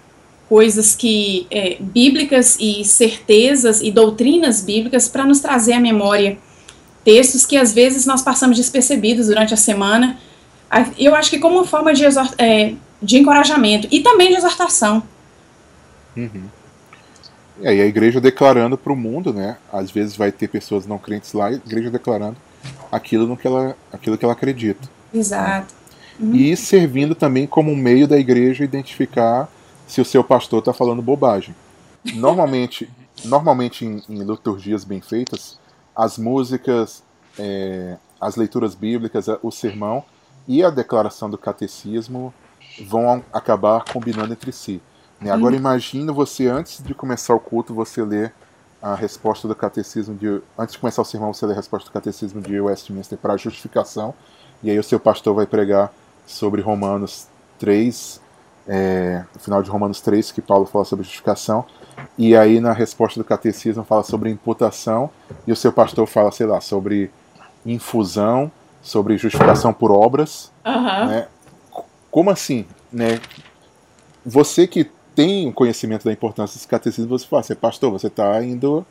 coisas 0.47 0.95
que 0.95 1.45
é, 1.51 1.77
bíblicas 1.79 2.57
e 2.59 2.85
certezas 2.85 3.81
e 3.81 3.91
doutrinas 3.91 4.61
bíblicas 4.61 5.09
para 5.09 5.25
nos 5.25 5.39
trazer 5.39 5.73
à 5.73 5.79
memória 5.79 6.37
textos 7.03 7.45
que 7.45 7.57
às 7.57 7.73
vezes 7.73 8.05
nós 8.05 8.21
passamos 8.21 8.57
despercebidos 8.57 9.27
durante 9.27 9.53
a 9.53 9.57
semana. 9.57 10.17
Eu 10.97 11.15
acho 11.15 11.29
que 11.29 11.39
como 11.39 11.55
uma 11.55 11.65
forma 11.65 11.93
de, 11.93 12.03
é, 12.37 12.73
de 13.01 13.17
encorajamento 13.17 13.87
e 13.91 14.01
também 14.01 14.29
de 14.29 14.35
exortação. 14.35 15.03
Uhum. 16.15 16.43
E 17.59 17.67
aí 17.67 17.81
a 17.81 17.85
igreja 17.85 18.21
declarando 18.21 18.77
para 18.77 18.93
o 18.93 18.95
mundo, 18.95 19.33
né? 19.33 19.57
Às 19.71 19.89
vezes 19.89 20.15
vai 20.15 20.31
ter 20.31 20.47
pessoas 20.47 20.85
não 20.85 20.97
crentes 20.97 21.33
lá, 21.33 21.47
a 21.47 21.53
igreja 21.53 21.89
declarando 21.89 22.37
aquilo 22.91 23.25
no 23.25 23.37
que 23.37 23.47
ela, 23.47 23.75
aquilo 23.91 24.17
que 24.17 24.25
ela 24.25 24.33
acredita. 24.33 24.87
Exato. 25.13 25.73
Uhum. 26.19 26.35
E 26.35 26.55
servindo 26.55 27.15
também 27.15 27.47
como 27.47 27.71
um 27.71 27.75
meio 27.75 28.07
da 28.07 28.17
igreja 28.17 28.63
identificar 28.63 29.49
se 29.87 30.01
o 30.01 30.05
seu 30.05 30.23
pastor 30.23 30.59
está 30.59 30.73
falando 30.73 31.01
bobagem. 31.01 31.55
Normalmente, 32.15 32.89
normalmente 33.25 33.85
em, 33.85 34.01
em, 34.09 34.23
liturgias 34.23 34.83
bem 34.83 35.01
feitas, 35.01 35.59
as 35.95 36.17
músicas, 36.17 37.03
é, 37.39 37.97
as 38.19 38.35
leituras 38.35 38.75
bíblicas, 38.75 39.27
o 39.41 39.51
sermão 39.51 40.03
e 40.47 40.63
a 40.63 40.69
declaração 40.69 41.29
do 41.29 41.37
catecismo 41.37 42.33
vão 42.85 43.23
acabar 43.33 43.83
combinando 43.91 44.33
entre 44.33 44.51
si. 44.51 44.81
Né? 45.19 45.31
Agora 45.31 45.53
hum. 45.53 45.57
imagina 45.57 46.13
você, 46.13 46.47
antes 46.47 46.83
de 46.83 46.93
começar 46.93 47.33
o 47.33 47.39
culto, 47.39 47.73
você 47.73 48.03
ler 48.03 48.33
a 48.81 48.95
resposta 48.95 49.47
do 49.47 49.55
catecismo 49.55 50.15
de. 50.15 50.41
Antes 50.57 50.73
de 50.73 50.79
começar 50.79 51.01
o 51.01 51.05
sermão, 51.05 51.33
você 51.33 51.45
lê 51.45 51.53
a 51.53 51.55
resposta 51.55 51.89
do 51.89 51.93
catecismo 51.93 52.41
de 52.41 52.59
Westminster 52.59 53.17
para 53.17 53.33
a 53.33 53.37
justificação. 53.37 54.13
E 54.61 54.69
aí 54.69 54.77
o 54.77 54.83
seu 54.83 54.99
pastor 54.99 55.35
vai 55.35 55.45
pregar 55.45 55.91
sobre 56.25 56.61
Romanos 56.61 57.27
3, 57.59 58.21
é, 58.67 59.23
no 59.33 59.39
final 59.39 59.63
de 59.63 59.69
Romanos 59.69 60.01
3, 60.01 60.31
que 60.31 60.41
Paulo 60.41 60.65
fala 60.65 60.85
sobre 60.85 61.03
justificação. 61.03 61.65
E 62.17 62.35
aí 62.35 62.59
na 62.59 62.73
resposta 62.73 63.19
do 63.19 63.23
catecismo 63.23 63.83
fala 63.83 64.03
sobre 64.03 64.29
imputação. 64.29 65.09
E 65.45 65.51
o 65.51 65.55
seu 65.55 65.73
pastor 65.73 66.05
fala, 66.07 66.31
sei 66.31 66.45
lá, 66.45 66.61
sobre 66.61 67.11
infusão, 67.65 68.51
sobre 68.87 69.17
justificação 69.17 69.73
por 69.73 69.91
obras. 69.91 70.51
Uhum. 70.65 71.07
Né? 71.07 71.27
Como 72.09 72.29
assim? 72.29 72.65
Né? 72.91 73.19
Você 74.25 74.65
que 74.65 74.89
tem 75.13 75.45
um 75.47 75.51
conhecimento 75.51 76.05
da 76.05 76.11
importância 76.11 76.55
desse 76.55 76.67
catecismo, 76.67 77.09
você 77.09 77.27
fala, 77.27 77.43
você, 77.43 77.55
pastor, 77.55 77.91
você 77.91 78.07
está 78.07 78.41
indo. 78.41 78.85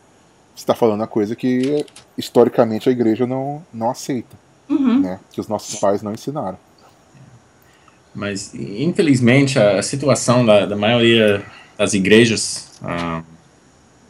Você 0.55 0.63
está 0.63 0.75
falando 0.75 1.03
a 1.03 1.07
coisa 1.07 1.35
que 1.35 1.85
historicamente 2.17 2.89
a 2.89 2.93
igreja 2.93 3.27
não, 3.27 3.65
não 3.73 3.91
aceita. 3.91 4.37
Uhum. 4.69 5.01
Né? 5.01 5.19
Que 5.33 5.41
os 5.41 5.49
nossos 5.49 5.79
pais 5.81 6.03
não 6.03 6.13
ensinaram. 6.13 6.59
Mas, 8.15 8.55
infelizmente, 8.55 9.59
a 9.59 9.83
situação 9.83 10.45
da, 10.45 10.67
da 10.67 10.77
maioria 10.77 11.45
das 11.77 11.95
igrejas 11.95 12.71
uh, 12.83 13.25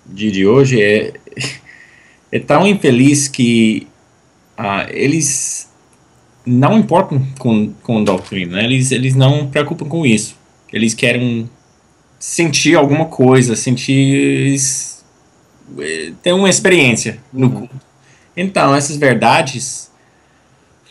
de, 0.04 0.30
de 0.30 0.46
hoje 0.46 0.80
é, 0.80 1.14
é 2.30 2.38
tão 2.40 2.66
infeliz 2.66 3.28
que 3.28 3.88
uh, 4.58 4.88
eles 4.90 5.68
não 6.46 6.78
importam 6.78 7.20
com, 7.38 7.72
com 7.82 8.04
doutrina, 8.04 8.56
né? 8.56 8.64
eles, 8.64 8.92
eles 8.92 9.14
não 9.14 9.48
preocupam 9.48 9.86
com 9.86 10.06
isso. 10.06 10.36
Eles 10.72 10.94
querem 10.94 11.50
sentir 12.18 12.76
alguma 12.76 13.06
coisa, 13.06 13.56
sentir 13.56 14.56
eh, 15.78 16.12
ter 16.22 16.32
uma 16.32 16.48
experiência 16.48 17.18
no 17.32 17.48
uhum. 17.48 17.68
Então, 18.36 18.74
essas 18.74 18.96
verdades 18.96 19.90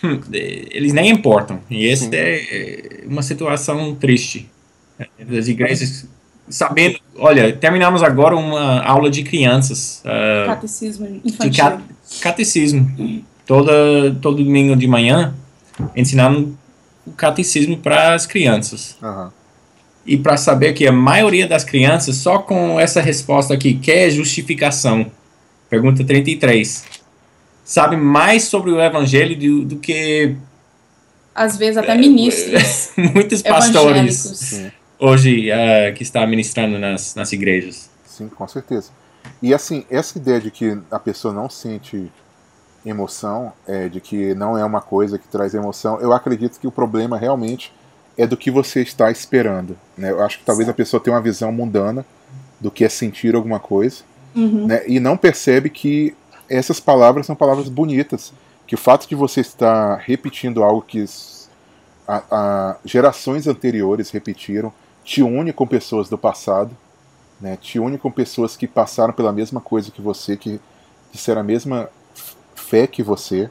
hum, 0.04 0.20
eles 0.32 0.94
nem 0.94 1.12
importam. 1.12 1.60
E 1.70 1.88
essa 1.88 2.10
é, 2.16 3.04
é 3.04 3.04
uma 3.06 3.22
situação 3.22 3.94
triste 3.94 4.50
né, 4.98 5.06
das 5.20 5.48
igrejas 5.48 6.08
sabendo, 6.50 7.00
olha, 7.18 7.54
terminamos 7.54 8.04
agora 8.04 8.36
uma 8.36 8.82
aula 8.82 9.10
de 9.10 9.24
crianças. 9.24 10.04
Uh, 10.04 10.48
catecismo 10.48 11.22
infantil. 11.24 11.50
De 11.50 11.58
ca 11.58 11.82
catecismo. 12.22 13.24
Toda, 13.46 14.16
todo 14.22 14.44
domingo 14.44 14.76
de 14.76 14.88
manhã, 14.88 15.36
ensinando 15.96 16.58
o 17.06 17.12
catecismo 17.12 17.78
para 17.78 18.14
as 18.14 18.26
crianças. 18.26 18.98
Uhum 19.02 19.30
e 20.06 20.16
para 20.16 20.38
saber 20.38 20.74
que 20.74 20.88
a 20.88 20.92
maioria 20.92 21.48
das 21.48 21.64
crianças, 21.64 22.18
só 22.18 22.38
com 22.38 22.80
essa 22.80 23.02
resposta 23.02 23.54
aqui, 23.54 23.74
quer 23.74 24.12
justificação, 24.12 25.12
pergunta 25.70 26.04
33, 26.04 26.86
sabe 27.64 27.98
mais 27.98 28.44
sobre 28.44 28.72
o 28.72 28.80
evangelho 28.80 29.38
do, 29.38 29.66
do 29.66 29.76
que. 29.78 30.36
Às 31.34 31.58
vezes 31.58 31.78
até 31.78 31.96
ministros. 31.96 32.92
muitos 33.14 33.42
pastores 33.42 34.72
hoje 35.00 35.50
uh, 35.50 35.94
que 35.94 36.04
está 36.04 36.26
ministrando 36.26 36.78
nas, 36.78 37.16
nas 37.16 37.34
igrejas. 37.34 37.90
Sim, 38.06 38.30
com 38.30 38.48
certeza. 38.48 38.92
E 39.42 39.54
assim, 39.54 39.84
essa 39.90 40.18
ideia 40.18 40.40
de 40.40 40.52
que 40.52 40.78
a 40.92 41.00
pessoa 41.00 41.34
não 41.34 41.50
sente 41.50 42.12
emoção, 42.86 43.52
é, 43.68 43.90
de 43.90 44.00
que 44.00 44.36
não 44.36 44.58
é 44.58 44.64
uma 44.64 44.82
coisa 44.82 45.18
que 45.18 45.28
traz 45.28 45.54
emoção, 45.54 46.00
eu 46.00 46.14
acredito 46.14 46.60
que 46.60 46.68
o 46.68 46.72
problema 46.72 47.18
realmente 47.18 47.74
é 48.18 48.26
do 48.26 48.38
que 48.38 48.52
você 48.52 48.82
está 48.82 49.10
esperando. 49.10 49.78
Né? 49.98 50.12
Eu 50.12 50.24
acho 50.24 50.40
que 50.40 50.46
talvez 50.46 50.70
a 50.70 50.74
pessoa 50.74 51.02
tenha 51.02 51.16
uma 51.16 51.22
visão 51.22 51.52
mundana 51.52 52.06
do 52.60 52.72
que 52.72 52.86
é 52.86 52.90
sentir 52.90 53.36
alguma 53.36 53.60
coisa 53.60 54.04
uhum. 54.36 54.68
né? 54.68 54.84
e 54.88 55.00
não 55.00 55.18
percebe 55.18 55.70
que 55.70 56.16
essas 56.50 56.80
palavras 56.80 57.26
são 57.26 57.36
palavras 57.36 57.68
bonitas. 57.68 58.32
Que 58.68 58.76
o 58.76 58.78
fato 58.78 59.08
de 59.08 59.16
você 59.16 59.42
estar 59.42 59.98
repetindo 59.98 60.64
algo 60.64 60.82
que 60.82 61.04
a, 62.08 62.24
a 62.32 62.78
gerações 62.84 63.48
anteriores 63.48 64.10
repetiram 64.10 64.74
te 65.04 65.22
une 65.22 65.54
com 65.54 65.68
pessoas 65.68 66.10
do 66.10 66.18
passado. 66.18 66.76
né? 67.40 67.58
Te 67.62 67.80
une 67.80 67.98
com 67.98 68.10
pessoas 68.10 68.58
que 68.58 68.68
passaram 68.68 69.14
pela 69.14 69.32
mesma 69.32 69.62
coisa 69.62 69.92
que 69.92 70.02
você, 70.02 70.36
que 70.36 70.60
disseram 71.12 71.42
a 71.42 71.44
mesma 71.44 71.90
fé 72.66 72.88
que 72.88 73.04
você, 73.04 73.50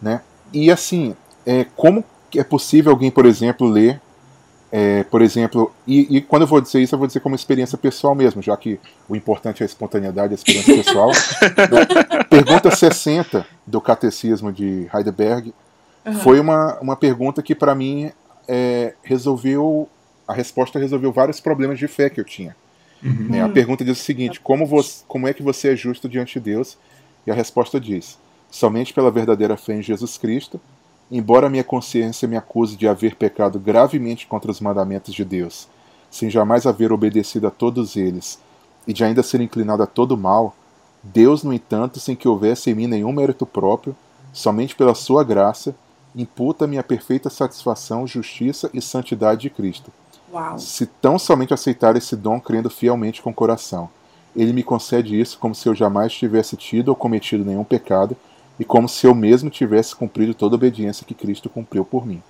né? 0.00 0.20
E 0.52 0.70
assim, 0.70 1.14
é, 1.44 1.64
como 1.76 2.04
é 2.34 2.44
possível 2.44 2.92
alguém, 2.92 3.10
por 3.10 3.26
exemplo, 3.26 3.68
ler, 3.68 4.00
é, 4.72 5.04
por 5.04 5.22
exemplo, 5.22 5.72
e, 5.86 6.16
e, 6.16 6.20
quando 6.20 6.42
eu 6.42 6.48
vou 6.48 6.60
dizer 6.60 6.80
isso, 6.80 6.94
eu 6.94 6.98
vou 6.98 7.06
dizer 7.06 7.20
como 7.20 7.34
experiência 7.34 7.78
pessoal 7.78 8.14
mesmo, 8.14 8.42
já 8.42 8.56
que 8.56 8.80
o 9.08 9.14
importante 9.14 9.62
é 9.62 9.64
a 9.64 9.66
espontaneidade, 9.66 10.32
a 10.32 10.34
experiência 10.34 10.74
pessoal. 10.82 11.10
Pergunta 12.28 12.74
60 12.74 13.46
do 13.66 13.80
Catecismo 13.80 14.52
de 14.52 14.88
Heidelberg 14.92 15.54
uhum. 16.04 16.14
foi 16.14 16.40
uma, 16.40 16.78
uma 16.80 16.96
pergunta 16.96 17.42
que, 17.42 17.54
para 17.54 17.74
mim, 17.74 18.10
é, 18.48 18.94
resolveu. 19.02 19.88
A 20.26 20.32
resposta 20.32 20.78
resolveu 20.80 21.12
vários 21.12 21.38
problemas 21.38 21.78
de 21.78 21.86
fé 21.86 22.10
que 22.10 22.20
eu 22.20 22.24
tinha. 22.24 22.56
Uhum. 23.02 23.28
Né? 23.30 23.42
A 23.44 23.48
pergunta 23.48 23.84
diz 23.84 24.00
o 24.00 24.02
seguinte: 24.02 24.40
como, 24.40 24.66
você, 24.66 25.04
como 25.06 25.28
é 25.28 25.32
que 25.32 25.42
você 25.42 25.72
é 25.72 25.76
justo 25.76 26.08
diante 26.08 26.40
de 26.40 26.50
Deus? 26.50 26.76
E 27.24 27.30
a 27.30 27.34
resposta 27.34 27.78
diz: 27.78 28.18
somente 28.50 28.92
pela 28.92 29.10
verdadeira 29.10 29.56
fé 29.56 29.76
em 29.76 29.82
Jesus 29.82 30.16
Cristo, 30.16 30.60
embora 31.10 31.50
minha 31.50 31.64
consciência 31.64 32.28
me 32.28 32.36
acuse 32.36 32.76
de 32.76 32.88
haver 32.88 33.14
pecado 33.14 33.58
gravemente 33.58 34.26
contra 34.26 34.50
os 34.50 34.60
mandamentos 34.60 35.14
de 35.14 35.24
Deus, 35.24 35.68
sem 36.10 36.30
jamais 36.30 36.66
haver 36.66 36.92
obedecido 36.92 37.46
a 37.46 37.50
todos 37.50 37.96
eles, 37.96 38.38
e 38.86 38.92
de 38.92 39.04
ainda 39.04 39.22
ser 39.22 39.40
inclinado 39.40 39.82
a 39.82 39.86
todo 39.86 40.16
mal, 40.16 40.54
Deus, 41.02 41.42
no 41.42 41.52
entanto, 41.52 42.00
sem 42.00 42.16
que 42.16 42.28
houvesse 42.28 42.70
em 42.70 42.74
mim 42.74 42.86
nenhum 42.86 43.12
mérito 43.12 43.46
próprio, 43.46 43.94
somente 44.32 44.74
pela 44.74 44.94
sua 44.94 45.22
graça, 45.22 45.74
imputa-me 46.14 46.78
a 46.78 46.82
perfeita 46.82 47.30
satisfação, 47.30 48.06
justiça 48.06 48.70
e 48.72 48.80
santidade 48.80 49.42
de 49.42 49.50
Cristo. 49.50 49.92
Uau. 50.32 50.58
Se 50.58 50.86
tão 50.86 51.18
somente 51.18 51.54
aceitar 51.54 51.94
esse 51.96 52.16
dom 52.16 52.40
crendo 52.40 52.68
fielmente 52.68 53.22
com 53.22 53.30
o 53.30 53.34
coração, 53.34 53.88
ele 54.34 54.52
me 54.52 54.62
concede 54.62 55.18
isso 55.18 55.38
como 55.38 55.54
se 55.54 55.68
eu 55.68 55.74
jamais 55.74 56.12
tivesse 56.12 56.56
tido 56.56 56.88
ou 56.88 56.96
cometido 56.96 57.44
nenhum 57.44 57.64
pecado 57.64 58.16
e 58.58 58.64
como 58.64 58.88
se 58.88 59.06
eu 59.06 59.14
mesmo 59.14 59.50
tivesse 59.50 59.94
cumprido 59.94 60.34
toda 60.34 60.54
a 60.54 60.58
obediência 60.58 61.06
que 61.06 61.14
Cristo 61.14 61.48
cumpriu 61.48 61.84
por 61.84 62.06
mim. 62.06 62.22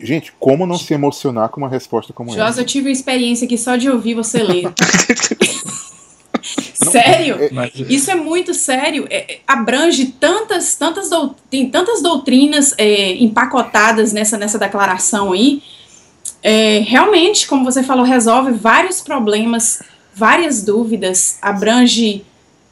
Gente, 0.00 0.32
como 0.38 0.66
não 0.66 0.76
se 0.78 0.92
emocionar 0.92 1.48
com 1.48 1.60
uma 1.60 1.68
resposta 1.68 2.12
como 2.12 2.30
Josa, 2.30 2.48
essa? 2.48 2.60
eu 2.60 2.64
tive 2.64 2.88
uma 2.88 2.92
experiência 2.92 3.46
que 3.46 3.56
só 3.56 3.76
de 3.76 3.88
ouvir 3.88 4.14
você 4.14 4.42
ler. 4.42 4.72
sério? 6.90 7.36
É, 7.40 7.70
Isso 7.88 8.10
é 8.10 8.14
muito 8.14 8.52
sério. 8.52 9.06
É, 9.08 9.34
é, 9.34 9.40
abrange 9.46 10.06
tantas, 10.06 10.74
tantas 10.74 11.08
tem 11.48 11.70
tantas 11.70 12.02
doutrinas 12.02 12.74
é, 12.76 13.14
empacotadas 13.22 14.12
nessa, 14.12 14.36
nessa 14.36 14.58
declaração 14.58 15.32
aí. 15.32 15.62
É, 16.42 16.80
realmente, 16.80 17.46
como 17.46 17.64
você 17.64 17.82
falou, 17.82 18.04
resolve 18.04 18.50
vários 18.52 19.00
problemas, 19.00 19.82
várias 20.14 20.64
dúvidas, 20.64 21.38
abrange 21.40 22.24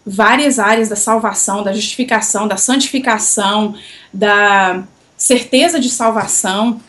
várias 0.05 0.59
áreas 0.59 0.89
da 0.89 0.97
salvação, 0.97 1.63
da 1.63 1.73
justificação, 1.73 2.49
da 2.49 2.57
santificação, 2.57 3.75
da 4.13 4.83
certeza 5.17 5.79
de 5.79 5.91
salvação. 5.91 6.81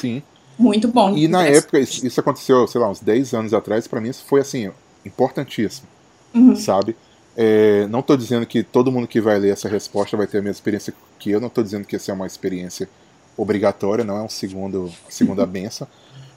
Sim. 0.00 0.22
Muito 0.58 0.88
bom. 0.88 1.16
E 1.16 1.28
na 1.28 1.44
época, 1.44 1.78
isso, 1.78 2.06
isso, 2.06 2.18
aconteceu, 2.18 2.66
sei 2.66 2.80
lá, 2.80 2.88
uns 2.88 3.00
10 3.00 3.34
anos 3.34 3.54
atrás, 3.54 3.86
para 3.86 4.00
mim 4.00 4.08
isso 4.08 4.24
foi 4.26 4.40
assim, 4.40 4.70
importantíssimo. 5.04 5.86
Uhum. 6.34 6.56
Sabe? 6.56 6.96
É, 7.36 7.86
não 7.88 8.00
estou 8.00 8.16
dizendo 8.16 8.46
que 8.46 8.62
todo 8.62 8.90
mundo 8.90 9.06
que 9.06 9.20
vai 9.20 9.38
ler 9.38 9.52
essa 9.52 9.68
resposta 9.68 10.16
vai 10.16 10.26
ter 10.26 10.38
a 10.38 10.42
mesma 10.42 10.52
experiência 10.52 10.94
que 11.18 11.30
eu, 11.30 11.40
não 11.40 11.48
estou 11.48 11.62
dizendo 11.62 11.86
que 11.86 11.96
essa 11.96 12.10
é 12.10 12.14
uma 12.14 12.26
experiência 12.26 12.88
obrigatória, 13.36 14.04
não 14.04 14.16
é 14.16 14.22
um 14.22 14.28
segundo, 14.28 14.90
segunda 15.10 15.44
benção. 15.46 15.86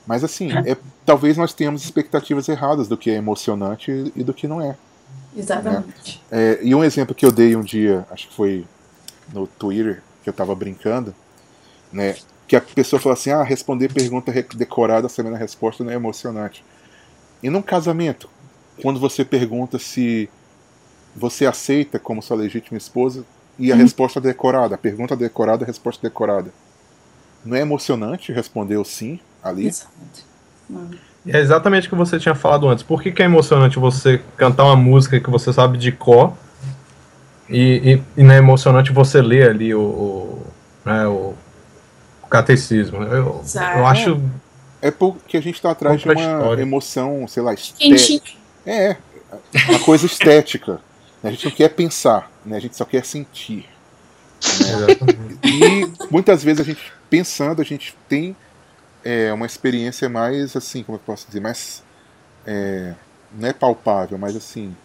Mas 0.05 0.23
assim, 0.23 0.51
é, 0.51 0.75
talvez 1.05 1.37
nós 1.37 1.53
tenhamos 1.53 1.83
expectativas 1.83 2.49
erradas 2.49 2.87
do 2.87 2.97
que 2.97 3.09
é 3.09 3.15
emocionante 3.15 3.91
e, 3.91 4.11
e 4.17 4.23
do 4.23 4.33
que 4.33 4.47
não 4.47 4.61
é. 4.61 4.75
Exatamente. 5.35 6.21
Né? 6.31 6.53
É, 6.53 6.59
e 6.61 6.73
um 6.73 6.83
exemplo 6.83 7.13
que 7.13 7.25
eu 7.25 7.31
dei 7.31 7.55
um 7.55 7.61
dia, 7.61 8.05
acho 8.09 8.27
que 8.27 8.35
foi 8.35 8.65
no 9.33 9.47
Twitter, 9.47 10.01
que 10.23 10.29
eu 10.29 10.31
estava 10.31 10.53
brincando, 10.55 11.13
né? 11.91 12.15
Que 12.47 12.55
a 12.55 12.61
pessoa 12.61 12.99
falou 12.99 13.13
assim: 13.13 13.31
ah, 13.31 13.43
responder 13.43 13.93
pergunta 13.93 14.31
decorada 14.55 15.07
sabendo 15.07 15.35
a 15.35 15.39
resposta 15.39 15.83
não 15.83 15.91
é 15.91 15.95
emocionante. 15.95 16.63
E 17.41 17.49
num 17.49 17.61
casamento, 17.61 18.29
quando 18.81 18.99
você 18.99 19.23
pergunta 19.23 19.77
se 19.79 20.29
você 21.15 21.45
aceita 21.45 21.99
como 21.99 22.21
sua 22.21 22.37
legítima 22.37 22.77
esposa 22.77 23.25
e 23.57 23.71
a 23.71 23.75
hum. 23.75 23.79
resposta 23.79 24.19
decorada, 24.21 24.75
a 24.75 24.77
pergunta 24.77 25.15
decorada, 25.15 25.63
a 25.63 25.67
resposta 25.67 26.07
decorada. 26.07 26.51
Não 27.45 27.55
é 27.55 27.61
emocionante 27.61 28.33
responder 28.33 28.77
o 28.77 28.83
sim 28.83 29.19
ali? 29.41 29.67
Exato. 29.67 30.29
É 31.27 31.39
exatamente 31.39 31.87
o 31.87 31.89
que 31.89 31.95
você 31.95 32.17
tinha 32.17 32.33
falado 32.33 32.67
antes. 32.67 32.83
Por 32.83 33.01
que, 33.01 33.11
que 33.11 33.21
é 33.21 33.25
emocionante 33.25 33.77
você 33.77 34.21
cantar 34.37 34.65
uma 34.65 34.75
música 34.75 35.19
que 35.19 35.29
você 35.29 35.51
sabe 35.51 35.77
de 35.77 35.91
cor 35.91 36.33
e, 37.49 38.01
e, 38.15 38.21
e 38.21 38.23
não 38.23 38.33
é 38.33 38.37
emocionante 38.37 38.91
você 38.91 39.21
ler 39.21 39.49
ali 39.49 39.73
o, 39.73 39.81
o, 39.81 40.47
né, 40.85 41.07
o, 41.07 41.33
catecismo? 42.29 43.03
Eu, 43.03 43.43
eu 43.75 43.85
acho. 43.85 44.21
É 44.81 44.91
porque 44.91 45.35
a 45.35 45.41
gente 45.41 45.55
está 45.55 45.71
atrás 45.71 45.99
de 45.99 46.07
uma 46.07 46.13
história. 46.13 46.61
emoção, 46.61 47.27
sei 47.27 47.43
lá, 47.43 47.53
estética. 47.53 48.31
É, 48.65 48.95
uma 49.67 49.79
coisa 49.79 50.05
estética. 50.05 50.79
A 51.21 51.29
gente 51.29 51.45
não 51.45 51.51
quer 51.51 51.69
pensar, 51.69 52.31
né? 52.45 52.55
a 52.55 52.59
gente 52.61 52.77
só 52.77 52.85
quer 52.85 53.03
sentir. 53.03 53.67
Né? 54.41 55.17
E 55.43 55.91
muitas 56.09 56.41
vezes 56.43 56.61
a 56.61 56.63
gente, 56.63 56.93
pensando, 57.09 57.61
a 57.61 57.65
gente 57.65 57.93
tem 58.07 58.35
é, 59.03 59.31
uma 59.33 59.45
experiência 59.45 60.09
mais, 60.09 60.55
assim, 60.55 60.83
como 60.83 60.97
eu 60.97 61.01
posso 61.05 61.27
dizer, 61.27 61.39
mais. 61.39 61.83
É, 62.45 62.93
não 63.33 63.47
é 63.47 63.53
palpável, 63.53 64.17
mas 64.17 64.35
assim. 64.35 64.75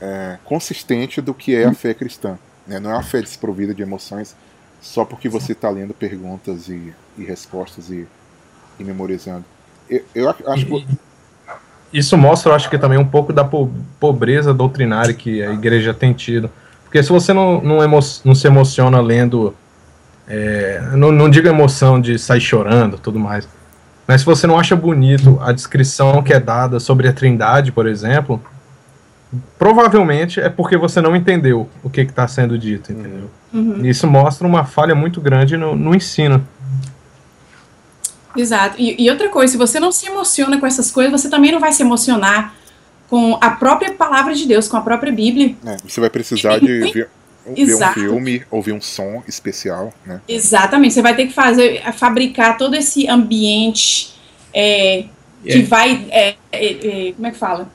É, 0.00 0.38
consistente 0.44 1.20
do 1.20 1.32
que 1.32 1.54
é 1.54 1.64
a 1.64 1.72
fé 1.72 1.94
cristã. 1.94 2.36
Né? 2.66 2.80
Não 2.80 2.90
é 2.90 2.94
uma 2.94 3.02
fé 3.02 3.20
desprovida 3.20 3.72
de 3.72 3.82
emoções 3.82 4.34
só 4.80 5.04
porque 5.04 5.28
você 5.28 5.52
está 5.52 5.70
lendo 5.70 5.94
perguntas 5.94 6.68
e, 6.68 6.92
e 7.16 7.24
respostas 7.24 7.88
e, 7.88 8.06
e 8.80 8.84
memorizando. 8.84 9.44
Eu, 9.88 10.04
eu 10.14 10.28
acho 10.28 10.66
que 10.66 10.86
isso 11.92 12.16
mostra, 12.16 12.50
eu 12.50 12.56
acho 12.56 12.68
que 12.68 12.78
também 12.78 12.98
um 12.98 13.08
pouco 13.08 13.32
da 13.32 13.44
pobreza 13.44 14.52
doutrinária 14.52 15.14
que 15.14 15.42
a 15.42 15.52
igreja 15.52 15.94
tem 15.94 16.12
tido. 16.12 16.50
Porque 16.84 17.02
se 17.02 17.10
você 17.10 17.32
não, 17.32 17.60
não, 17.62 17.82
emo 17.82 18.00
não 18.24 18.34
se 18.34 18.46
emociona 18.46 19.00
lendo, 19.00 19.54
é, 20.28 20.80
não, 20.92 21.10
não 21.10 21.28
digo 21.28 21.48
emoção 21.48 22.00
de 22.00 22.18
sair 22.18 22.40
chorando 22.40 22.98
tudo 22.98 23.18
mais, 23.18 23.48
mas 24.06 24.20
se 24.20 24.26
você 24.26 24.46
não 24.46 24.58
acha 24.58 24.74
bonito 24.74 25.38
a 25.40 25.52
descrição 25.52 26.22
que 26.22 26.32
é 26.32 26.40
dada 26.40 26.80
sobre 26.80 27.08
a 27.08 27.12
trindade, 27.12 27.72
por 27.72 27.86
exemplo, 27.86 28.42
provavelmente 29.58 30.40
é 30.40 30.48
porque 30.48 30.76
você 30.76 31.00
não 31.00 31.16
entendeu 31.16 31.68
o 31.82 31.90
que 31.90 32.00
está 32.02 32.26
sendo 32.26 32.58
dito, 32.58 32.92
entendeu? 32.92 33.30
Uhum. 33.52 33.84
Isso 33.84 34.06
mostra 34.06 34.46
uma 34.46 34.64
falha 34.64 34.94
muito 34.94 35.20
grande 35.20 35.56
no, 35.56 35.76
no 35.76 35.94
ensino. 35.94 36.46
Exato. 38.36 38.76
E, 38.78 39.02
e, 39.02 39.10
outra 39.10 39.28
coisa, 39.28 39.52
se 39.52 39.58
você 39.58 39.78
não 39.78 39.92
se 39.92 40.06
emociona 40.06 40.58
com 40.58 40.66
essas 40.66 40.90
coisas, 40.90 41.20
você 41.20 41.28
também 41.28 41.52
não 41.52 41.60
vai 41.60 41.72
se 41.72 41.82
emocionar 41.82 42.54
com 43.08 43.38
a 43.40 43.50
própria 43.50 43.92
palavra 43.92 44.34
de 44.34 44.46
Deus, 44.46 44.68
com 44.68 44.76
a 44.76 44.80
própria 44.80 45.12
Bíblia. 45.12 45.54
É, 45.66 45.76
você 45.86 46.00
vai 46.00 46.08
precisar 46.08 46.58
de 46.58 47.06
ver, 47.46 47.66
ver 47.66 47.74
um 47.74 47.92
filme, 47.92 48.42
ouvir 48.50 48.72
um 48.72 48.80
som 48.80 49.22
especial, 49.26 49.92
né? 50.04 50.20
Exatamente. 50.28 50.94
Você 50.94 51.02
vai 51.02 51.14
ter 51.16 51.26
que 51.26 51.32
fazer, 51.32 51.82
fabricar 51.94 52.56
todo 52.56 52.74
esse 52.74 53.08
ambiente 53.08 54.14
é, 54.52 55.04
que 55.44 55.58
é. 55.58 55.62
vai, 55.62 56.06
é, 56.10 56.34
é, 56.50 57.08
é, 57.08 57.12
como 57.12 57.26
é 57.26 57.30
que 57.30 57.38
fala? 57.38 57.70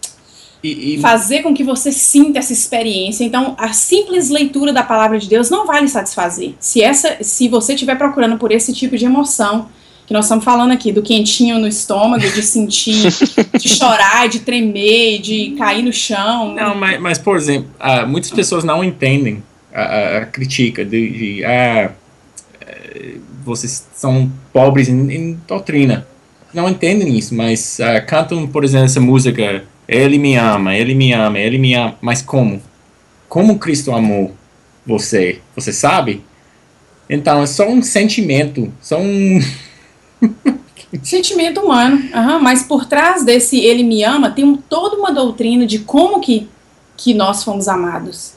E, 0.64 0.96
e... 0.96 1.00
Fazer 1.00 1.44
com 1.44 1.54
que 1.54 1.64
você 1.64 1.92
sinta 1.92 2.40
essa 2.40 2.54
experiência. 2.54 3.24
Então, 3.24 3.56
a 3.58 3.74
simples 3.74 4.30
leitura 4.30 4.74
da 4.74 4.84
palavra 4.84 5.20
de 5.20 5.28
Deus 5.28 5.50
não 5.50 5.66
vai 5.66 5.82
lhe 5.82 5.90
satisfazer. 5.90 6.54
Se 6.60 6.82
essa, 6.82 7.18
se 7.22 7.48
você 7.48 7.74
estiver 7.74 7.98
procurando 7.98 8.38
por 8.38 8.52
esse 8.52 8.74
tipo 8.74 8.98
de 8.98 9.06
emoção, 9.06 9.70
que 10.08 10.14
nós 10.14 10.26
estamos 10.26 10.46
falando 10.46 10.72
aqui 10.72 10.92
do 10.92 11.02
quentinho 11.02 11.60
no 11.60 11.68
estômago, 11.68 12.24
de 12.24 12.42
sentir, 12.42 13.10
de 13.60 13.68
chorar, 13.68 14.30
de 14.30 14.40
tremer, 14.40 15.20
de 15.20 15.54
cair 15.58 15.84
no 15.84 15.92
chão. 15.92 16.56
Não, 16.56 16.74
mas, 16.76 17.00
mas 17.00 17.18
por 17.18 17.36
exemplo, 17.36 17.70
uh, 17.78 18.08
muitas 18.08 18.32
pessoas 18.32 18.64
não 18.64 18.82
entendem 18.82 19.44
a, 19.82 20.18
a, 20.18 20.26
crítica 20.26 20.84
de, 20.84 21.10
de 21.10 21.46
ah, 21.46 21.92
eh, 22.62 23.16
vocês 23.44 23.88
são 23.94 24.32
pobres 24.52 24.90
em, 24.90 25.12
em, 25.12 25.40
doutrina. 25.48 26.08
Não 26.54 26.68
entendem 26.68 27.16
isso, 27.18 27.36
mas 27.36 27.78
uh, 27.80 28.06
cantam, 28.08 28.48
por 28.48 28.63
exemplo, 28.63 28.86
essa 28.86 29.00
música 29.00 29.63
Ele 29.88 30.18
me 30.18 30.36
ama, 30.36 30.76
Ele 30.76 30.96
me 30.96 31.13
ama, 31.13 31.38
Ele 31.38 31.58
me 31.58 31.74
ama. 31.76 31.96
Mas 32.02 32.22
como? 32.22 32.62
Como 33.30 33.60
Cristo 33.60 33.92
amou 33.92 34.34
você? 34.86 35.42
Você 35.56 35.72
sabe? 35.72 36.24
Então, 37.10 37.44
é 37.44 37.46
só 37.46 37.68
um 37.68 37.82
sentimento, 37.82 38.72
só 38.82 38.98
um 39.00 39.40
Sentimento 41.04 41.60
humano, 41.60 41.98
uhum, 41.98 42.40
mas 42.40 42.63
por 42.63 42.86
trás 42.86 43.24
desse 43.24 43.60
ele 43.60 43.84
me 43.84 44.04
ama 44.04 44.32
tem 44.32 44.46
um, 44.46 44.56
toda 44.56 44.96
uma 44.96 45.12
doutrina 45.12 45.66
de 45.66 45.80
como 45.80 46.22
que, 46.22 46.48
que 46.96 47.13
nós 47.13 47.44
fomos 47.44 47.68
amados, 47.68 48.34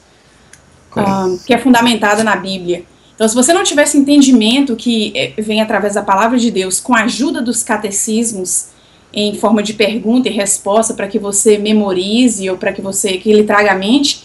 uh, 0.99 1.39
que 1.45 1.53
é 1.53 1.57
fundamentada 1.57 2.23
na 2.23 2.35
Bíblia. 2.35 2.83
Então, 3.15 3.27
se 3.27 3.35
você 3.35 3.53
não 3.53 3.63
tiver 3.63 3.83
esse 3.83 3.97
entendimento 3.97 4.75
que 4.75 5.13
é, 5.15 5.39
vem 5.41 5.61
através 5.61 5.93
da 5.93 6.01
palavra 6.01 6.37
de 6.37 6.49
Deus, 6.49 6.79
com 6.79 6.95
a 6.95 7.03
ajuda 7.03 7.41
dos 7.41 7.61
catecismos, 7.61 8.69
em 9.13 9.35
forma 9.35 9.61
de 9.61 9.73
pergunta 9.73 10.29
e 10.29 10.31
resposta 10.31 10.93
para 10.93 11.07
que 11.07 11.19
você 11.19 11.57
memorize 11.57 12.49
ou 12.49 12.57
para 12.57 12.71
que 12.71 12.81
você 12.81 13.17
que 13.17 13.29
ele 13.29 13.43
traga 13.43 13.71
a 13.71 13.75
mente. 13.75 14.23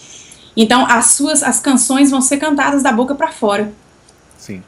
Então 0.57 0.87
as 0.87 1.07
suas 1.07 1.43
as 1.43 1.61
canções 1.61 2.11
vão 2.11 2.21
ser 2.21 2.39
cantadas 2.39 2.83
da 2.83 2.93
boca 2.93 3.15
para 3.15 3.33
fora. 3.33 3.73
Sim. 4.39 4.63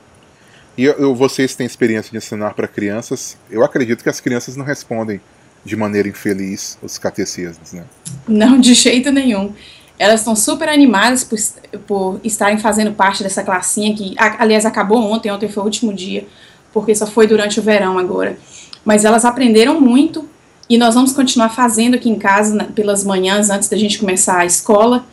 E 0.76 0.84
eu, 0.84 1.14
vocês 1.14 1.54
têm 1.56 1.66
experiência 1.66 2.11
de 2.11 2.18
ensinar 2.18 2.54
para 2.54 2.68
crianças? 2.68 3.37
Eu 3.50 3.64
acredito 3.64 4.02
que 4.02 4.08
as 4.08 4.20
crianças 4.20 4.56
não 4.56 4.64
respondem 4.64 5.20
de 5.64 5.76
maneira 5.76 6.08
infeliz 6.08 6.78
os 6.82 6.98
catecismos, 6.98 7.72
né? 7.72 7.84
Não, 8.26 8.61
de 8.61 8.74
jeito 8.74 9.11
nenhum. 9.11 9.52
Elas 9.98 10.20
estão 10.20 10.37
super 10.37 10.68
animadas 10.68 11.24
por, 11.24 11.38
por 11.87 12.20
estarem 12.22 12.58
fazendo 12.58 12.92
parte 12.92 13.22
dessa 13.22 13.42
classinha 13.42 13.94
que, 13.94 14.14
aliás, 14.38 14.64
acabou 14.64 15.02
ontem, 15.02 15.30
ontem 15.30 15.48
foi 15.48 15.62
o 15.62 15.66
último 15.66 15.92
dia, 15.92 16.26
porque 16.72 16.94
só 16.94 17.06
foi 17.06 17.26
durante 17.26 17.58
o 17.58 17.62
verão 17.62 17.98
agora. 17.98 18.38
Mas 18.84 19.04
elas 19.04 19.24
aprenderam 19.24 19.80
muito 19.80 20.28
e 20.68 20.78
nós 20.78 20.94
vamos 20.94 21.12
continuar 21.12 21.48
fazendo 21.48 21.94
aqui 21.94 22.08
em 22.08 22.18
casa 22.18 22.54
né, 22.54 22.68
pelas 22.74 23.02
manhãs 23.02 23.50
antes 23.50 23.68
da 23.68 23.76
gente 23.76 23.98
começar 23.98 24.38
a 24.38 24.46
escola. 24.46 25.04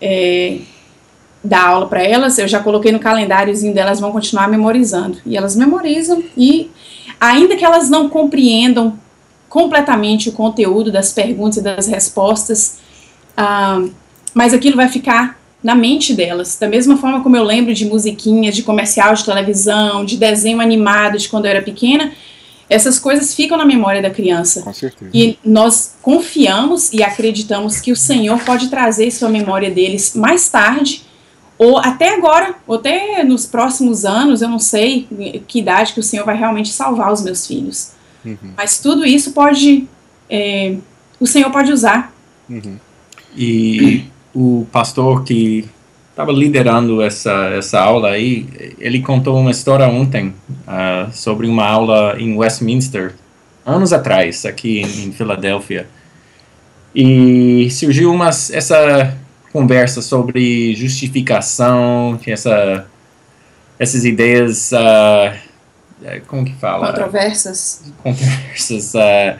É, 0.00 0.58
dar 1.42 1.68
aula 1.68 1.86
para 1.86 2.02
elas, 2.02 2.38
eu 2.38 2.46
já 2.46 2.60
coloquei 2.60 2.92
no 2.92 2.98
calendáriozinho 2.98 3.72
delas, 3.72 3.98
vão 3.98 4.12
continuar 4.12 4.48
memorizando. 4.48 5.18
E 5.24 5.36
elas 5.36 5.56
memorizam 5.56 6.22
e 6.36 6.70
ainda 7.18 7.56
que 7.56 7.64
elas 7.64 7.88
não 7.88 8.08
compreendam 8.08 8.98
completamente 9.48 10.28
o 10.28 10.32
conteúdo 10.32 10.92
das 10.92 11.12
perguntas 11.12 11.56
e 11.56 11.62
das 11.62 11.86
respostas, 11.86 12.78
ah, 13.36 13.82
mas 14.34 14.52
aquilo 14.54 14.76
vai 14.76 14.88
ficar 14.88 15.38
na 15.62 15.74
mente 15.74 16.14
delas. 16.14 16.56
Da 16.58 16.68
mesma 16.68 16.96
forma 16.96 17.22
como 17.22 17.36
eu 17.36 17.44
lembro 17.44 17.74
de 17.74 17.84
musiquinhas, 17.84 18.56
de 18.56 18.62
comercial 18.62 19.14
de 19.14 19.24
televisão, 19.24 20.04
de 20.04 20.16
desenho 20.16 20.60
animado 20.60 21.18
de 21.18 21.28
quando 21.28 21.46
eu 21.46 21.50
era 21.50 21.62
pequena, 21.62 22.12
essas 22.68 22.98
coisas 22.98 23.34
ficam 23.34 23.58
na 23.58 23.64
memória 23.64 24.00
da 24.00 24.10
criança. 24.10 24.62
Com 24.62 24.72
certeza. 24.72 25.10
E 25.12 25.36
nós 25.44 25.96
confiamos 26.00 26.92
e 26.92 27.02
acreditamos 27.02 27.80
que 27.80 27.90
o 27.90 27.96
Senhor 27.96 28.38
pode 28.44 28.68
trazer 28.68 29.08
isso 29.08 29.26
à 29.26 29.28
memória 29.28 29.70
deles 29.70 30.14
mais 30.14 30.48
tarde, 30.48 31.02
ou 31.58 31.76
até 31.76 32.14
agora, 32.14 32.54
ou 32.66 32.76
até 32.76 33.22
nos 33.22 33.44
próximos 33.44 34.06
anos, 34.06 34.40
eu 34.40 34.48
não 34.48 34.58
sei 34.58 35.06
que 35.46 35.58
idade 35.58 35.92
que 35.92 36.00
o 36.00 36.02
Senhor 36.02 36.24
vai 36.24 36.34
realmente 36.34 36.70
salvar 36.70 37.12
os 37.12 37.22
meus 37.22 37.46
filhos. 37.46 37.90
Uhum. 38.24 38.52
Mas 38.56 38.78
tudo 38.78 39.04
isso 39.04 39.32
pode. 39.32 39.86
É, 40.28 40.76
o 41.18 41.26
Senhor 41.26 41.50
pode 41.50 41.70
usar. 41.70 42.14
Uhum. 42.48 42.76
E 43.36 44.04
o 44.34 44.66
pastor 44.70 45.24
que 45.24 45.68
estava 46.20 46.32
liderando 46.32 47.02
essa, 47.02 47.32
essa 47.56 47.80
aula 47.80 48.10
aí, 48.10 48.74
ele 48.78 49.00
contou 49.00 49.38
uma 49.38 49.50
história 49.50 49.86
ontem 49.86 50.34
uh, 50.68 51.10
sobre 51.12 51.46
uma 51.46 51.64
aula 51.64 52.16
em 52.18 52.36
Westminster, 52.36 53.14
anos 53.64 53.92
atrás, 53.92 54.44
aqui 54.44 54.80
em, 54.80 55.08
em 55.08 55.12
Filadélfia. 55.12 55.88
E 56.94 57.70
surgiu 57.70 58.12
uma, 58.12 58.28
essa 58.28 59.16
conversa 59.52 60.02
sobre 60.02 60.74
justificação, 60.74 62.18
tinha 62.20 62.34
essa, 62.34 62.86
essas 63.78 64.04
ideias, 64.04 64.72
uh, 64.72 66.20
como 66.26 66.44
que 66.44 66.54
fala? 66.54 66.88
Controversas. 66.88 67.92
Controversas. 68.02 68.94
Uh, 68.94 69.38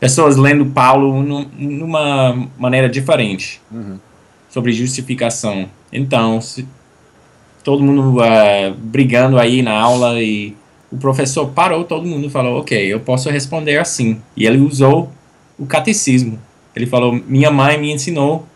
pessoas 0.00 0.36
lendo 0.36 0.66
Paulo 0.66 1.22
numa 1.22 2.48
maneira 2.56 2.88
diferente. 2.88 3.60
Uhum 3.70 3.98
sobre 4.52 4.72
justificação. 4.72 5.68
Então, 5.90 6.40
se 6.40 6.68
todo 7.64 7.82
mundo 7.82 8.18
uh, 8.18 8.74
brigando 8.76 9.38
aí 9.38 9.62
na 9.62 9.72
aula 9.72 10.20
e 10.22 10.54
o 10.90 10.98
professor 10.98 11.48
parou 11.48 11.84
todo 11.84 12.06
mundo 12.06 12.26
e 12.26 12.30
falou, 12.30 12.60
ok, 12.60 12.92
eu 12.92 13.00
posso 13.00 13.30
responder 13.30 13.78
assim. 13.78 14.20
E 14.36 14.46
ele 14.46 14.58
usou 14.58 15.10
o 15.58 15.64
catecismo. 15.64 16.38
Ele 16.76 16.86
falou, 16.86 17.14
minha 17.26 17.50
mãe 17.50 17.78
me 17.78 17.90
ensinou 17.90 18.46